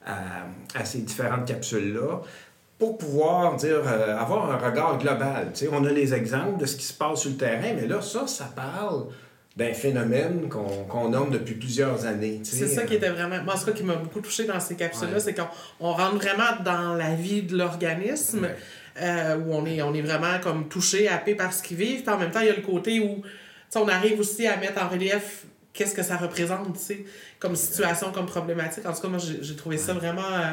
[0.05, 0.45] à,
[0.79, 2.21] à ces différentes capsules-là
[2.77, 5.51] pour pouvoir dire, euh, avoir un regard global.
[5.53, 7.87] Tu sais, on a les exemples de ce qui se passe sur le terrain, mais
[7.87, 9.05] là, ça, ça parle
[9.55, 12.41] d'un phénomène qu'on qu'on nomme depuis plusieurs années.
[12.43, 13.41] C'est ça qui était vraiment.
[13.43, 15.19] Moi, ce qui m'a beaucoup touché dans ces capsules-là, Ouais.
[15.21, 15.47] c'est qu'on
[15.79, 18.55] on rentre vraiment dans la vie de l'organisme, Ouais.
[19.01, 22.03] Euh, où on est, on est vraiment comme touché, happé par ce qu'ils vivent.
[22.03, 23.29] Puis en même temps, il y a le côté où tu
[23.69, 27.05] sais, on arrive aussi à mettre en relief qu'est-ce que ça représente, tu sais,
[27.39, 28.85] comme situation, comme problématique.
[28.85, 30.51] En tout cas, moi, j'ai trouvé ça vraiment euh,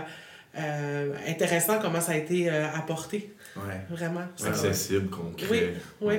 [0.58, 3.32] euh, intéressant comment ça a été euh, apporté.
[3.56, 3.80] Ouais.
[3.90, 4.26] Vraiment.
[4.44, 5.74] Accessible, concret.
[6.00, 6.16] Oui,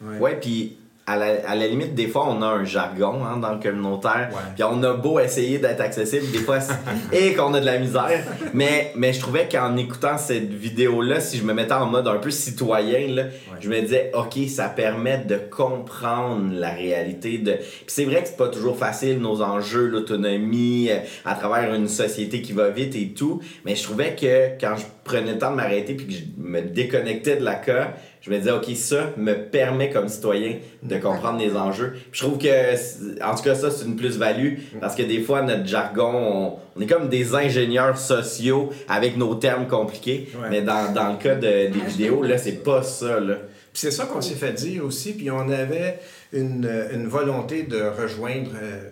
[0.00, 0.16] oui.
[0.18, 0.78] Ouais, puis
[1.10, 4.30] à la, à la limite, des fois, on a un jargon hein, dans le communautaire.
[4.54, 6.58] Puis on a beau essayer d'être accessible, des fois,
[7.12, 8.22] et qu'on a de la misère.
[8.54, 12.18] Mais, mais je trouvais qu'en écoutant cette vidéo-là, si je me mettais en mode un
[12.18, 13.24] peu citoyen, là,
[13.58, 17.38] je me disais, OK, ça permet de comprendre la réalité.
[17.38, 17.54] De...
[17.54, 21.88] Puis c'est vrai que c'est pas toujours facile, nos enjeux, l'autonomie, euh, à travers une
[21.88, 23.40] société qui va vite et tout.
[23.64, 26.60] Mais je trouvais que quand je prenais le temps de m'arrêter puis que je me
[26.62, 31.38] déconnectais de la cas, je me disais, OK, ça me permet comme citoyen de comprendre
[31.38, 31.92] les enjeux.
[32.10, 35.42] Puis je trouve que, en tout cas, ça, c'est une plus-value parce que des fois,
[35.42, 40.28] notre jargon, on, on est comme des ingénieurs sociaux avec nos termes compliqués.
[40.34, 40.48] Ouais.
[40.50, 43.36] Mais dans, dans le cas de- des vidéos, là, c'est pas ça, là.
[43.72, 46.00] Puis c'est ça qu'on s'est fait dire aussi, puis on avait
[46.32, 48.90] une, une volonté de rejoindre, euh, euh,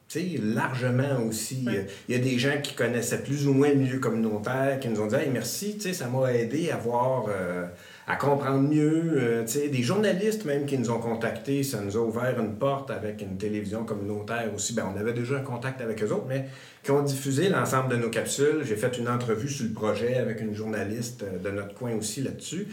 [0.19, 1.65] largement aussi.
[1.67, 4.89] Euh, Il y a des gens qui connaissaient plus ou moins le milieu communautaire, qui
[4.89, 7.65] nous ont dit hey, merci, ça m'a aidé à voir, euh,
[8.07, 9.03] à comprendre mieux.
[9.15, 13.21] euh, des journalistes même qui nous ont contactés, ça nous a ouvert une porte avec
[13.21, 14.73] une télévision communautaire aussi.
[14.73, 16.45] Ben, on avait déjà un contact avec eux autres, mais
[16.83, 18.63] qui ont diffusé l'ensemble de nos capsules.
[18.63, 22.67] J'ai fait une entrevue sur le projet avec une journaliste de notre coin aussi là-dessus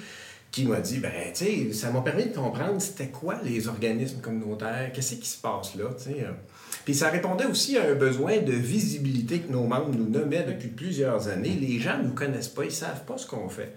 [0.51, 4.20] qui m'a dit, ben, tu sais, ça m'a permis de comprendre c'était quoi les organismes
[4.20, 6.26] communautaires, qu'est-ce qui se passe là, tu sais.
[6.89, 10.68] Puis ça répondait aussi à un besoin de visibilité que nos membres nous nommaient depuis
[10.68, 11.51] plusieurs années.
[11.51, 13.74] Les gens ne nous connaissent pas, ils ne savent pas ce qu'on fait.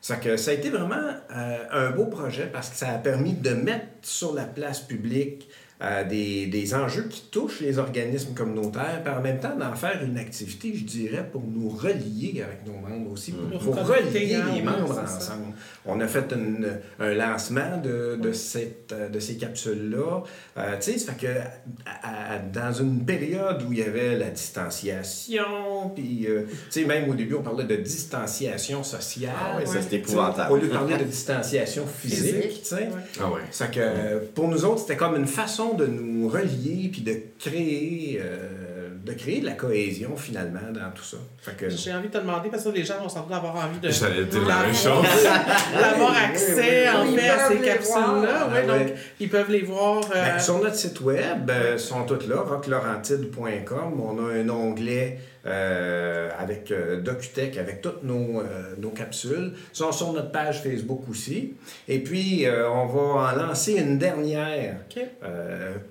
[0.00, 3.86] Ça, a été vraiment euh, un beau projet parce que ça a permis de mettre
[4.02, 5.48] sur la place publique
[5.80, 10.02] euh, des, des, enjeux qui touchent les organismes communautaires, puis en même temps d'en faire
[10.04, 14.62] une activité, je dirais, pour nous relier avec nos membres aussi, pour, pour relier les
[14.62, 15.54] membres ensemble.
[15.86, 20.24] On a fait une, un lancement de, de, cette, de ces capsules-là.
[20.56, 21.38] Euh, tu sais, ça fait que
[21.86, 26.84] à, à, dans une période où il y avait la distanciation, puis, euh, tu sais,
[26.86, 29.32] même au début, on parlait de distanciation sociale.
[29.40, 30.52] Ah ouais, ça, c'était épouvantable.
[30.52, 32.88] Au lieu de parler de distanciation physique, tu sais.
[33.20, 33.42] Ah ouais.
[33.52, 37.14] Ça fait que pour nous autres, c'était comme une façon de nous relier puis de
[37.38, 41.16] créer, euh, de créer de la cohésion finalement dans tout ça.
[41.56, 41.70] Que...
[41.70, 43.90] J'ai envie de te demander, parce que les gens vont sans doute avoir envie de.
[43.90, 45.04] J'allais dire la même chose.
[46.38, 48.48] accès en fait à ces capsules-là.
[48.52, 50.02] Ouais, donc, ils peuvent les voir.
[50.14, 50.14] Euh...
[50.14, 54.00] Ben, sur notre site web, euh, sont toutes là, rocklaurentide.com.
[54.00, 55.18] On a un onglet.
[55.46, 58.42] Euh, avec euh, DocuTech, avec toutes nos,
[58.76, 59.52] nos capsules.
[59.72, 61.54] Ils sont sur notre page Facebook aussi.
[61.86, 65.06] Et puis, on va en lancer une dernière okay.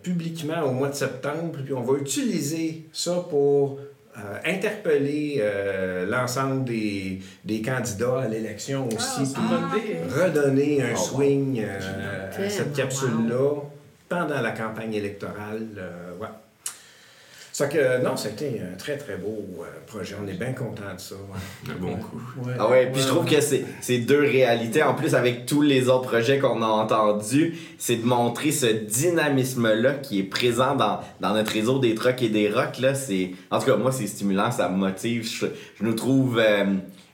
[0.03, 1.57] publiquement au mois de septembre.
[1.63, 3.79] Puis, on va utiliser ça pour
[4.45, 5.43] interpeller
[6.07, 9.33] l'ensemble des, des, candidats à l'élection aussi.
[9.35, 12.45] Ah, puis redonner un oh, swing wow.
[12.45, 13.61] à cette capsule-là
[14.09, 15.67] pendant la campagne électorale.
[17.57, 20.15] Ça que, non, c'était un très, très beau euh, projet.
[20.23, 21.15] On est bien content de ça.
[21.15, 21.73] Ouais.
[21.73, 22.21] Un bon coup.
[22.43, 22.53] Ouais.
[22.59, 24.83] Ah ouais, puis je trouve que c'est deux réalités.
[24.83, 29.93] En plus, avec tous les autres projets qu'on a entendus, c'est de montrer ce dynamisme-là
[29.93, 32.77] qui est présent dans, dans notre réseau des trucks et des rocks.
[32.77, 32.93] Là.
[33.49, 35.27] En tout cas, moi, c'est stimulant, ça me motive.
[35.27, 35.47] Je,
[35.79, 36.37] je nous trouve...
[36.37, 36.63] Euh,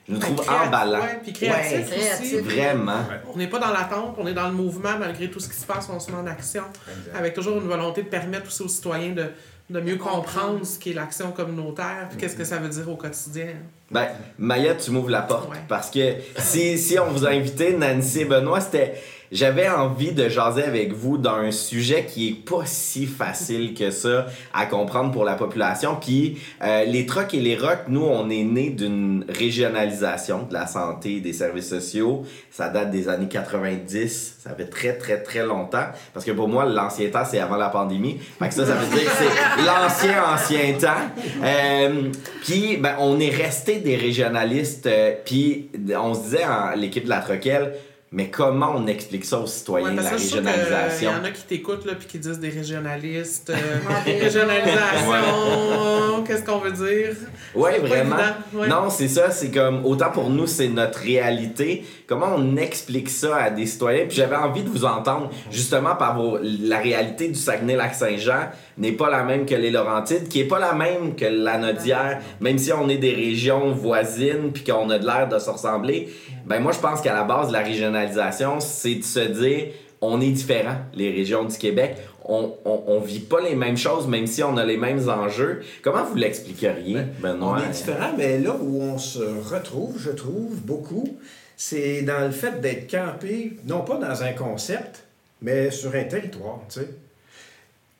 [0.06, 1.00] je nous trouve emballant.
[1.00, 2.36] Ouais, puis créatif, ouais, aussi.
[2.40, 2.98] Vraiment.
[3.32, 5.64] On n'est pas dans l'attente, on est dans le mouvement malgré tout ce qui se
[5.64, 6.64] passe, on se met en action.
[6.86, 7.16] Exact.
[7.18, 9.30] Avec toujours une volonté de permettre aussi aux citoyens de,
[9.70, 13.48] de mieux comprendre ce qu'est l'action communautaire, puis qu'est-ce que ça veut dire au quotidien.
[13.90, 14.08] Ben,
[14.38, 15.50] Maya, tu m'ouvres la porte.
[15.50, 15.58] Ouais.
[15.68, 18.94] Parce que si, si on vous a invité, Nancy et Benoît, c'était.
[19.34, 24.26] J'avais envie de jaser avec vous d'un sujet qui est pas si facile que ça
[24.52, 25.96] à comprendre pour la population.
[26.00, 30.68] Puis euh, les trocs et les rocs, nous, on est nés d'une régionalisation de la
[30.68, 32.24] santé et des services sociaux.
[32.52, 34.36] Ça date des années 90.
[34.38, 35.86] Ça fait très, très, très longtemps.
[36.12, 38.20] Parce que pour moi, l'ancien temps, c'est avant la pandémie.
[38.38, 41.42] Fait que ça, ça veut dire que c'est l'ancien, ancien temps.
[41.42, 42.12] Euh,
[42.44, 44.86] puis, ben, on est resté des régionalistes.
[44.86, 45.70] Euh, puis,
[46.00, 47.72] on se disait, en l'équipe de la Troquelle,
[48.14, 51.10] mais comment on explique ça aux citoyens, ouais, la régionalisation?
[51.10, 53.50] Il y en a qui t'écoutent puis qui disent des régionalistes.
[53.50, 53.56] Euh,
[54.06, 57.16] régionalisation, qu'est-ce qu'on veut dire?
[57.56, 58.14] Oui, vraiment.
[58.52, 58.68] Ouais.
[58.68, 59.32] Non, c'est ça.
[59.32, 61.84] C'est comme, autant pour nous, c'est notre réalité.
[62.06, 64.06] Comment on explique ça à des citoyens?
[64.06, 69.10] Puis j'avais envie de vous entendre, justement, par vos, la réalité du Saguenay-Lac-Saint-Jean n'est pas
[69.10, 72.72] la même que les Laurentides, qui est pas la même que la Nodière, même si
[72.72, 76.10] on est des régions voisines puis qu'on a de l'air de se ressembler.
[76.46, 79.68] Ben moi, je pense qu'à la base de la régionalisation, c'est de se dire
[80.00, 81.96] on est différents, les régions du Québec.
[82.26, 85.62] On, on, on, vit pas les mêmes choses, même si on a les mêmes enjeux.
[85.82, 87.58] Comment vous l'expliqueriez, Benoît?
[87.60, 91.18] On est différents, mais là où on se retrouve, je trouve, beaucoup,
[91.56, 95.04] c'est dans le fait d'être campé, non pas dans un concept,
[95.42, 96.88] mais sur un territoire, tu sais.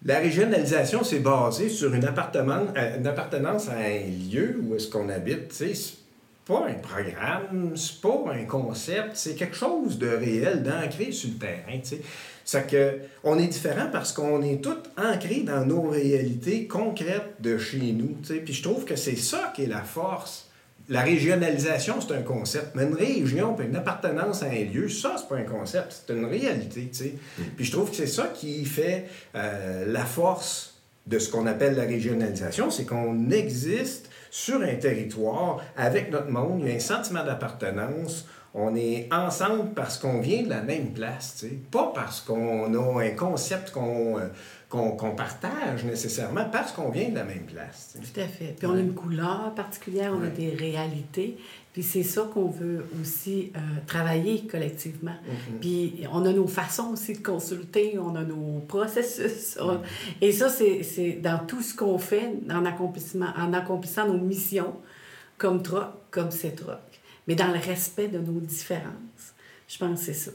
[0.06, 5.48] La régionalisation, c'est basé sur une, une appartenance à un lieu où est-ce qu'on habite,
[5.48, 5.96] tu sais
[6.44, 11.36] pas un programme, c'est pas un concept, c'est quelque chose de réel, d'ancré sur le
[11.36, 11.80] terrain.
[12.44, 17.56] C'est que on est différent parce qu'on est tous ancrés dans nos réalités concrètes de
[17.56, 18.16] chez nous.
[18.22, 18.40] T'sais.
[18.40, 20.50] Puis je trouve que c'est ça qui est la force.
[20.90, 25.14] La régionalisation, c'est un concept, mais une région, puis une appartenance à un lieu, ça,
[25.16, 26.88] c'est pas un concept, c'est une réalité.
[26.92, 27.14] T'sais.
[27.56, 30.74] Puis je trouve que c'est ça qui fait euh, la force
[31.06, 36.62] de ce qu'on appelle la régionalisation, c'est qu'on existe sur un territoire avec notre monde,
[36.62, 38.26] il y a un sentiment d'appartenance.
[38.52, 43.10] On est ensemble parce qu'on vient de la même place, pas parce qu'on a un
[43.10, 44.18] concept qu'on
[44.74, 47.94] qu'on qu partage nécessairement, parce qu'on vient de la même place.
[47.94, 47.98] T'sais.
[47.98, 48.54] Tout à fait.
[48.58, 50.26] Puis on a une couleur particulière, on ouais.
[50.26, 51.36] a des réalités.
[51.72, 55.12] Puis c'est ça qu'on veut aussi euh, travailler collectivement.
[55.12, 55.60] Mm -hmm.
[55.60, 59.58] Puis on a nos façons aussi de consulter, on a nos processus.
[59.60, 59.80] On...
[60.20, 64.74] Et ça, c'est dans tout ce qu'on fait en, accomplissement, en accomplissant nos missions,
[65.38, 66.88] comme TROC, comme CETROC.
[67.26, 69.24] Mais dans le respect de nos différences.
[69.66, 70.30] Je pense que c'est ça.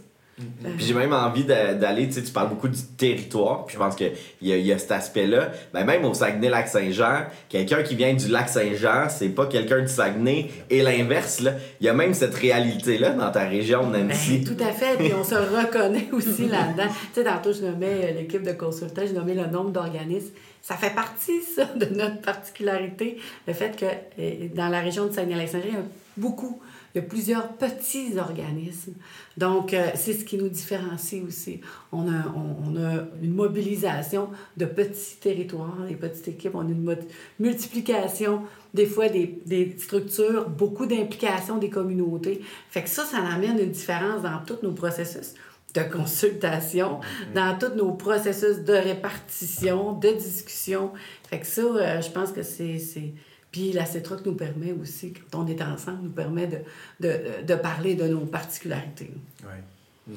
[0.78, 3.96] Puis j'ai même envie d'aller, tu sais, tu parles beaucoup du territoire, puis je pense
[3.96, 4.12] qu'il
[4.42, 5.52] y, a- y a cet aspect-là.
[5.74, 10.82] Ben, même au Saguenay-Lac-Saint-Jean, quelqu'un qui vient du Lac-Saint-Jean, c'est pas quelqu'un du Saguenay, et
[10.82, 11.54] l'inverse, là.
[11.82, 14.40] Il y a même cette réalité-là dans ta région, Nancy.
[14.46, 16.88] Ben, tout à fait, puis on se reconnaît aussi là-dedans.
[17.14, 20.32] Tu sais, tantôt, je nommais euh, l'équipe de consultants, je nommais le nombre d'organismes.
[20.62, 23.18] Ça fait partie, ça, de notre particularité,
[23.48, 23.86] le fait que
[24.20, 25.84] euh, dans la région de Saguenay-Lac-Saint-Jean, il y a
[26.18, 26.62] beaucoup,
[26.94, 28.94] il y a plusieurs petits organismes.
[29.38, 31.62] Donc, euh, c'est ce qui nous différencie aussi.
[31.92, 36.72] On a, on, on a une mobilisation de petits territoires, des petites équipes, on a
[36.72, 36.98] une
[37.40, 38.42] multiplication
[38.74, 42.42] des fois des, des structures, beaucoup d'implication des communautés.
[42.70, 45.34] Fait que ça, ça amène une différence dans tous nos processus
[45.76, 47.00] de consultation,
[47.36, 50.92] dans tous nos processus de répartition, de discussion.
[51.30, 53.14] Fait que ça, euh, je pense que c'est...
[53.52, 56.58] Puis la CETROC nous permet aussi, quand on est ensemble, nous permet de,
[57.00, 59.10] de, de parler de nos particularités.
[59.44, 60.14] Ouais.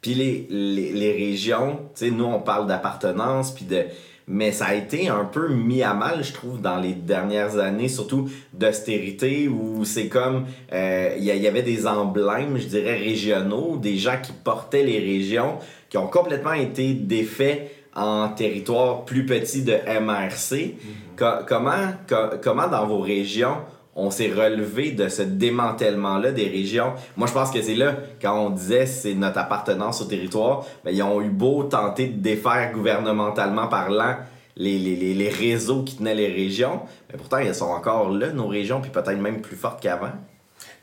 [0.00, 3.84] Puis les, les, les régions, tu sais, nous, on parle d'appartenance, puis de...
[4.28, 7.88] Mais ça a été un peu mis à mal, je trouve, dans les dernières années,
[7.88, 10.46] surtout d'austérité, où c'est comme...
[10.72, 15.00] euh, y, il y avait des emblèmes, je dirais, régionaux, des gens qui portaient les
[15.00, 15.58] régions,
[15.90, 20.74] qui ont complètement été défaits en territoire plus petit de MRC.
[21.16, 23.56] Co- comment, co- comment dans vos régions
[23.94, 26.92] on s'est relevé de ce démantèlement-là des régions?
[27.18, 30.92] Moi, je pense que c'est là, quand on disait c'est notre appartenance au territoire, ben,
[30.94, 34.16] ils ont eu beau tenter de défaire gouvernementalement parlant
[34.56, 36.80] les, les, les, les réseaux qui tenaient les régions,
[37.10, 40.12] mais pourtant, elles sont encore là, nos régions, puis peut-être même plus fortes qu'avant.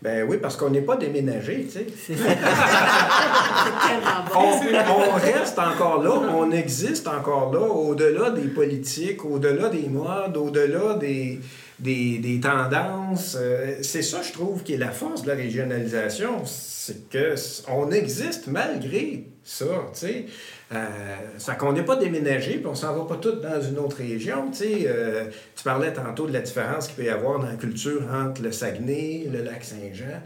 [0.02, 1.88] Ben oui, parce qu'on n'est pas déménagé, tu sais.
[2.08, 2.32] C'est tellement
[4.34, 5.04] On, bon.
[5.12, 10.94] on reste encore là, on existe encore là, au-delà des politiques, au-delà des modes, au-delà
[10.94, 11.42] des,
[11.80, 13.36] des, des tendances.
[13.38, 16.46] Euh, c'est ça, je trouve, qui est la force de la régionalisation.
[16.46, 17.36] C'est que
[17.68, 20.26] on existe malgré ça, tu sais.
[20.72, 20.86] Euh,
[21.40, 24.52] ça qu'on n'est pas déménagé, puis on s'en va pas tous dans une autre région,
[24.52, 24.64] tu.
[24.86, 28.44] Euh, tu parlais tantôt de la différence qu'il peut y avoir dans la culture entre
[28.44, 30.22] le Saguenay, le lac Saint-Jean.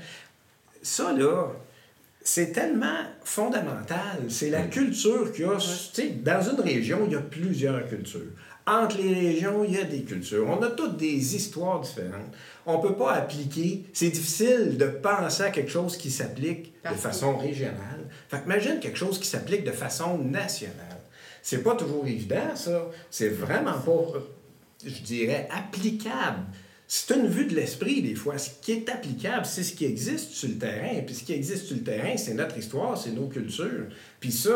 [0.81, 1.47] Ça, là,
[2.21, 4.25] c'est tellement fondamental.
[4.27, 5.57] C'est la culture qu'il y a.
[6.23, 8.31] Dans une région, il y a plusieurs cultures.
[8.65, 10.45] Entre les régions, il y a des cultures.
[10.47, 12.33] On a toutes des histoires différentes.
[12.65, 13.85] On ne peut pas appliquer.
[13.93, 18.07] C'est difficile de penser à quelque chose qui s'applique de façon régionale.
[18.29, 20.99] Fait que imagine quelque chose qui s'applique de façon nationale.
[21.41, 22.85] C'est pas toujours évident, ça.
[23.11, 24.19] C'est vraiment pas, euh,
[24.85, 26.39] je dirais, applicable.
[26.87, 28.37] C'est une vue de l'esprit, des fois.
[28.37, 31.01] Ce qui est applicable, c'est ce qui existe sur le terrain.
[31.05, 33.87] Puis ce qui existe sur le terrain, c'est notre histoire, c'est nos cultures.
[34.19, 34.55] Puis ça,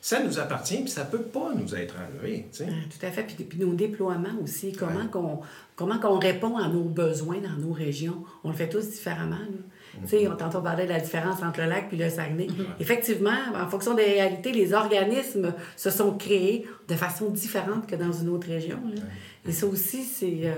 [0.00, 2.48] ça nous appartient, puis ça peut pas nous être enlevé.
[2.52, 2.66] tu sais.
[2.68, 3.22] Ah, Tout à fait.
[3.22, 5.40] Puis, puis nos déploiements aussi, comment qu'on
[5.76, 8.22] comment qu'on répond à nos besoins dans nos régions?
[8.44, 9.36] On le fait tous différemment.
[9.36, 10.00] là.
[10.02, 12.48] Tu sais, on tantôt parlait de la différence entre le lac puis le Saguenay.
[12.80, 18.12] Effectivement, en fonction des réalités, les organismes se sont créés de façon différente que dans
[18.12, 18.78] une autre région.
[18.92, 19.00] là.
[19.48, 20.52] Et ça aussi, c'est euh,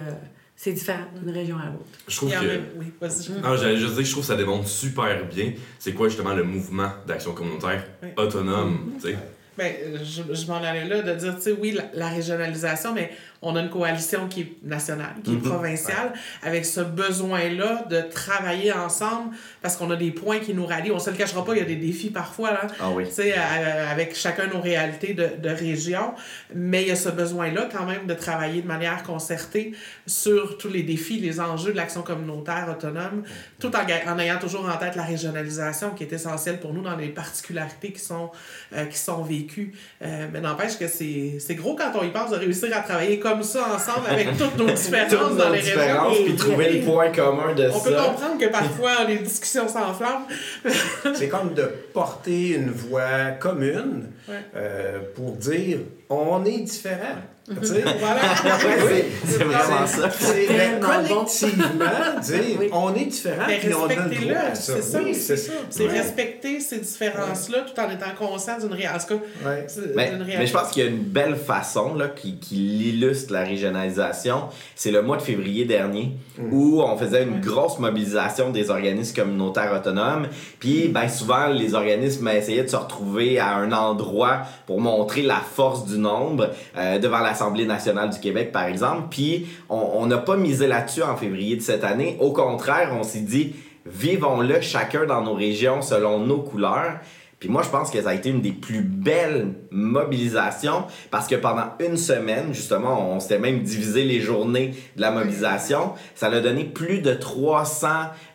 [0.58, 1.84] c'est différent d'une région à l'autre.
[2.08, 2.36] Je trouve que.
[2.36, 3.30] a- Oui, vas-y.
[3.42, 6.44] Non, j'allais juste dire, je trouve que ça démontre super bien c'est quoi justement le
[6.44, 8.08] mouvement d'action communautaire Oui.
[8.16, 9.18] autonome, tu sais.
[9.58, 13.10] Ben, je, je m'en allais là de dire, tu sais, oui, la, la régionalisation, mais
[13.46, 15.42] on a une coalition qui est nationale, qui est Mhm.
[15.42, 20.92] provinciale, avec ce besoin-là de travailler ensemble parce qu'on a des points qui nous rallient.
[20.92, 22.66] On se le cachera pas, il y a des défis parfois, là.
[22.80, 23.04] Ah oui.
[23.06, 26.14] Tu sais, à- avec chacun nos réalités de, de région,
[26.54, 29.72] mais il y a ce besoin-là quand même de travailler de manière concertée
[30.06, 33.22] sur tous les défis, les enjeux de l'action communautaire autonome,
[33.58, 33.80] tout en,
[34.12, 37.92] en ayant toujours en tête la régionalisation qui est essentielle pour nous dans les particularités
[37.92, 38.30] qui sont,
[38.74, 39.72] euh, qui sont vécues.
[40.02, 43.18] Euh, mais n'empêche que c'est c'est gros quand on y pense de réussir à travailler
[43.18, 46.24] comme ça ensemble avec toutes nos différences Toutes dans nos les différences, régions.
[46.24, 48.02] puis trouver le point commun de On peut ça.
[48.04, 50.26] comprendre que parfois les discussions s'enflamment.
[51.14, 54.34] C'est comme de porter une voix commune Ouais.
[54.56, 55.78] euh, pour dire
[56.10, 57.16] on est différent.
[57.48, 57.84] Tu sais?
[58.00, 58.20] Voilà.
[58.86, 60.10] Oui, C'est vraiment ça.
[60.10, 61.84] C'est ben, collectivement
[62.22, 62.68] dire Oui.
[62.72, 64.74] on est différent puis on a le droit à ça.
[64.76, 65.52] c'est ça Oui, c'est ça.
[65.70, 65.98] C'est Ouais.
[66.00, 69.14] respecter ces différences-là tout en étant conscient d'une réalité.
[69.44, 69.66] Ouais.
[69.94, 74.44] Mais, je pense qu'il y a une belle façon là, qui, qui illustre la régionalisation.
[74.74, 76.12] C'est le mois de février dernier
[76.50, 80.28] où on faisait une grosse mobilisation des organismes communautaires autonomes.
[80.58, 85.36] Puis ben, souvent, les organismes essayaient de se retrouver à un endroit pour montrer la
[85.36, 89.08] force du nombre euh, devant l'Assemblée nationale du Québec, par exemple.
[89.10, 92.16] Puis on n'a pas misé là-dessus en février de cette année.
[92.18, 96.94] Au contraire, on s'est dit, vivons-le chacun dans nos régions selon nos couleurs.
[97.38, 101.34] Puis moi, je pense que ça a été une des plus belles mobilisations parce que
[101.34, 105.92] pendant une semaine, justement, on s'était même divisé les journées de la mobilisation.
[106.14, 107.88] Ça a donné plus de 300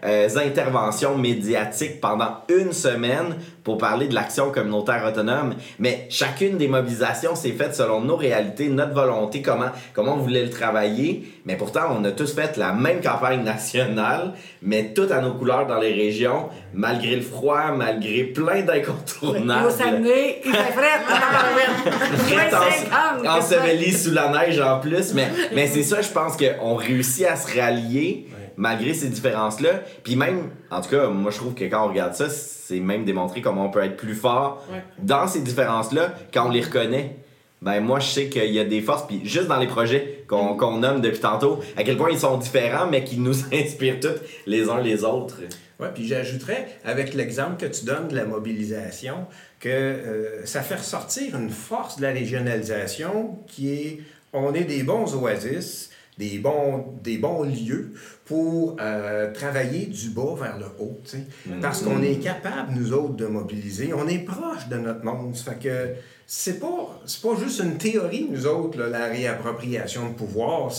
[0.04, 5.56] euh, interventions médiatiques pendant une semaine pour parler de l'action communautaire autonome.
[5.80, 10.44] Mais chacune des mobilisations s'est faite selon nos réalités, notre volonté, comment, comment on voulait
[10.44, 11.28] le travailler.
[11.46, 15.66] Mais pourtant, on a tous fait la même campagne nationale, mais tout à nos couleurs
[15.66, 18.62] dans les régions, malgré le froid, malgré plein
[18.92, 19.68] d'incontournables.
[19.68, 21.00] Au Saguenay, il fait fret,
[22.92, 25.14] en, enseveli sous la neige en plus.
[25.14, 28.28] Mais, mais c'est ça, je pense qu'on réussit à se rallier
[28.58, 29.82] malgré ces différences-là.
[30.04, 33.06] Puis même, en tout cas, moi je trouve que quand on regarde ça, c'est même
[33.06, 34.64] démontré comment on peut être plus fort
[35.00, 37.18] dans ces différences-là quand on les reconnaît.
[37.62, 40.56] Ben moi je sais qu'il y a des forces, puis juste dans les projets qu'on
[40.56, 44.20] qu'on nomme depuis tantôt, à quel point ils sont différents, mais qui nous inspirent tous
[44.48, 45.36] les uns les autres.
[45.82, 49.26] Oui, puis j'ajouterais, avec l'exemple que tu donnes de la mobilisation,
[49.60, 54.02] que euh, ça fait ressortir une force de la régionalisation qui est,
[54.32, 57.94] on est des bons oasis, des bons, des bons lieux
[58.26, 61.00] pour euh, travailler du bas vers le haut.
[61.04, 61.26] sais.
[61.62, 63.92] Parce qu'on est capable, nous autres, de mobiliser.
[63.94, 65.36] On est proche de notre monde.
[65.36, 65.90] Ça fait que
[66.28, 70.72] c'est pas, pas juste une théorie, nous autres, là, la réappropriation de pouvoir.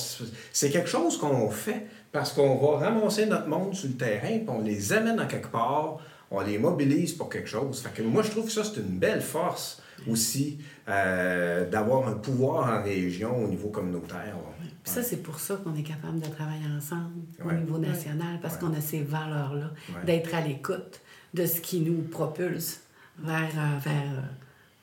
[0.52, 4.48] C'est quelque chose qu'on fait parce qu'on va ramasser notre monde sur le terrain, puis
[4.48, 5.98] on les amène à quelque part,
[6.30, 7.80] on les mobilise pour quelque chose.
[7.80, 10.58] Fait que moi, je trouve que ça, c'est une belle force aussi
[10.88, 14.34] euh, d'avoir un pouvoir en région au niveau communautaire.
[14.82, 17.12] Puis ça, c'est pour ça qu'on est capable de travailler ensemble
[17.44, 17.54] Ouais.
[17.54, 20.04] au niveau national, parce qu'on a ces valeurs-là, Ouais.
[20.04, 21.00] d'être à l'écoute
[21.34, 22.80] de ce qui nous propulse
[23.18, 24.20] vers, euh, vers, euh,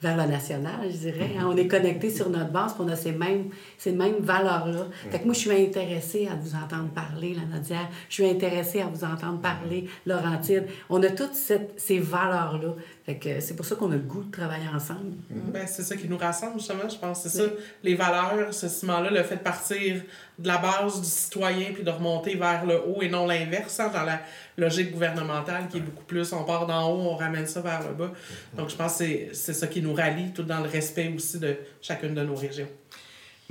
[0.02, 1.32] vers le national, je dirais.
[1.38, 1.48] hein.
[1.50, 3.50] On est connecté sur notre base, puis on a ces mêmes,
[4.22, 4.88] valeurs-là.
[5.12, 7.90] Fait que moi, je suis intéressée à vous entendre parler, la Nadière.
[8.08, 10.68] Je suis intéressée à vous entendre parler, Laurentide.
[10.90, 12.76] On a toutes ces valeurs-là.
[13.10, 15.14] Fait que c'est pour ça qu'on a le goût de travailler ensemble.
[15.32, 17.24] Ben, c'est ça qui nous rassemble, justement, je pense.
[17.24, 17.44] C'est ça,
[17.82, 20.04] les valeurs, ce ciment-là, le fait de partir
[20.38, 23.90] de la base du citoyen puis de remonter vers le haut et non l'inverse, hein,
[23.92, 24.22] dans la
[24.60, 27.96] logique gouvernementale qui est beaucoup plus on part d'en haut, on ramène ça vers le
[27.96, 28.12] bas.
[28.56, 31.40] Donc, je pense que c'est- c'est ça qui nous rallie, tout dans le respect aussi
[31.40, 32.68] de chacune de nos régions.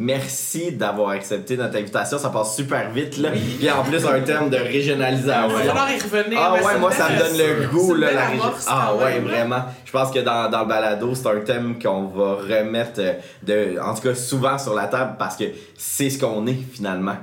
[0.00, 2.18] Merci d'avoir accepté notre invitation.
[2.18, 3.30] Ça passe super vite, là.
[3.32, 5.48] Puis en plus, un terme de régionalisation.
[5.50, 8.12] Il va falloir y revenir, Ah ouais, une moi, ça me donne le goût, là,
[8.12, 8.44] la région.
[8.68, 9.64] Ah ouais, vraiment.
[9.84, 13.80] Je pense que dans, dans le balado, c'est un thème qu'on va remettre, euh, de,
[13.80, 15.44] en tout cas, souvent sur la table parce que
[15.76, 17.16] c'est ce qu'on est, finalement.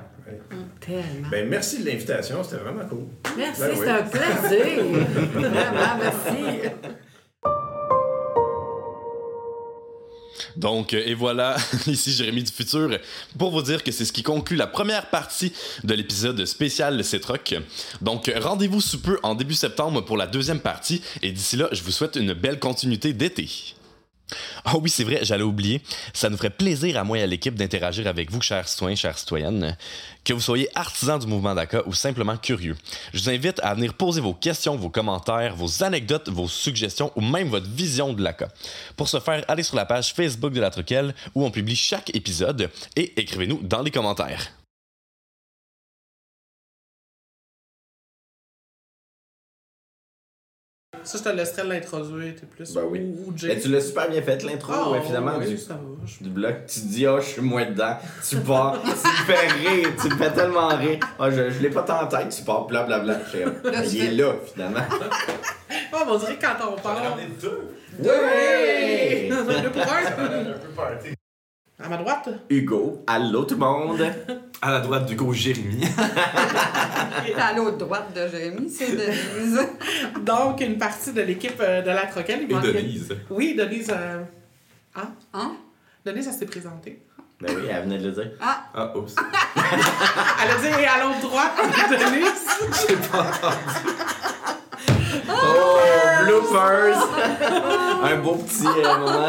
[0.81, 1.29] Tellement.
[1.31, 3.05] Ben, merci de l'invitation, c'était vraiment cool.
[3.37, 3.77] Merci, Ben oui.
[3.77, 4.83] c'était un plaisir.
[5.33, 6.69] Vraiment, merci.
[10.57, 11.55] Donc, euh, et voilà,
[11.87, 12.89] ici Jérémy du futur,
[13.37, 15.51] pour vous dire que c'est ce qui conclut la première partie
[15.83, 17.55] de l'épisode spécial C-Troc.
[18.01, 21.69] Donc, euh, rendez-vous sous peu en début septembre pour la deuxième partie, et d'ici là,
[21.71, 23.74] je vous souhaite une belle continuité d'été.
[24.63, 25.81] Ah oui, c'est vrai, j'allais oublier.
[26.13, 29.17] Ça nous ferait plaisir à moi et à l'équipe d'interagir avec vous, chers citoyens, chères
[29.17, 29.77] citoyennes,
[30.23, 32.75] que vous soyez artisans du mouvement DACA ou simplement curieux.
[33.13, 37.21] Je vous invite à venir poser vos questions, vos commentaires, vos anecdotes, vos suggestions ou
[37.21, 38.49] même votre vision de l'ACA.
[38.97, 42.15] Pour ce faire, allez sur la page Facebook de la Troquelle où on publie chaque
[42.15, 44.51] épisode et écrivez-nous dans les commentaires.
[51.05, 52.73] Ça, je te laisserais l'introduire, t'es plus.
[52.73, 52.99] Ben oui.
[52.99, 53.47] Ou, ou Jay.
[53.49, 55.33] Mais tu l'as super bien fait, l'intro, Ah, ouais, finalement.
[55.39, 56.65] oui, du, ça va, je- du bloc.
[56.67, 57.95] Tu te dis, ah, je suis moins dedans.
[58.27, 58.81] Tu pars.
[58.81, 59.89] tu me fais rire.
[60.01, 60.99] Tu me fais tellement rire.
[61.19, 62.29] Ah, je, je l'ai pas tant en tête.
[62.29, 63.13] Tu pars, blablabla.
[63.13, 64.79] Là, tu Il est là, finalement.
[65.69, 67.03] Mais on dirait que quand on parle.
[68.03, 69.29] Ouais!
[69.29, 71.14] Deux pour un.
[71.83, 72.29] À ma droite?
[72.49, 74.01] Hugo, allô tout le monde.
[74.61, 75.85] À la droite d'Hugo Jérémy.
[77.37, 79.59] À l'autre droite de Jérémy, c'est Denise.
[80.21, 82.43] Donc, une partie de l'équipe euh, de la Troquelle.
[82.49, 83.09] Et manquait- Denise.
[83.29, 83.89] Oui, Denise.
[83.91, 84.23] euh,
[84.95, 85.09] Hein?
[85.33, 85.51] Hein?
[86.05, 87.01] Denise, elle s'est présentée.
[87.41, 88.31] Ben oui, elle venait de le dire.
[88.41, 88.63] Ah!
[88.73, 89.13] Ah, oups.
[90.41, 91.51] Elle a dit à l'autre droite,
[91.89, 92.87] Denise?
[92.87, 93.91] J'ai pas entendu.
[95.29, 95.77] Oh,
[96.23, 97.09] bloopers!
[98.03, 99.27] Un beau petit euh, moment.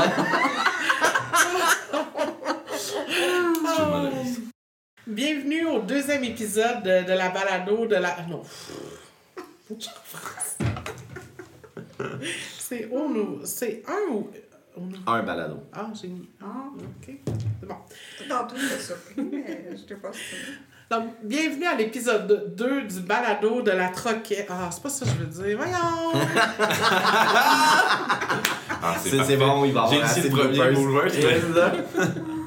[5.06, 8.16] Bienvenue au deuxième épisode de, de la balado de la.
[8.28, 8.42] Non.
[12.58, 13.40] C'est on ou.
[13.44, 14.30] C'est un ou.
[15.06, 15.58] Un balado.
[15.74, 16.28] Ah, j'ai mis.
[16.42, 17.14] Ah, ok.
[17.60, 17.74] C'est bon.
[18.28, 20.54] Tantôt, j'étais surpris, mais je t'ai pas surpris.
[20.90, 24.46] Donc, bienvenue à l'épisode 2 du balado de la troquette.
[24.50, 25.56] Ah, c'est pas ça que je veux dire.
[25.58, 26.12] Voyons!
[28.88, 30.52] Ah, C'est- c'est bon, il va avoir assez initié de le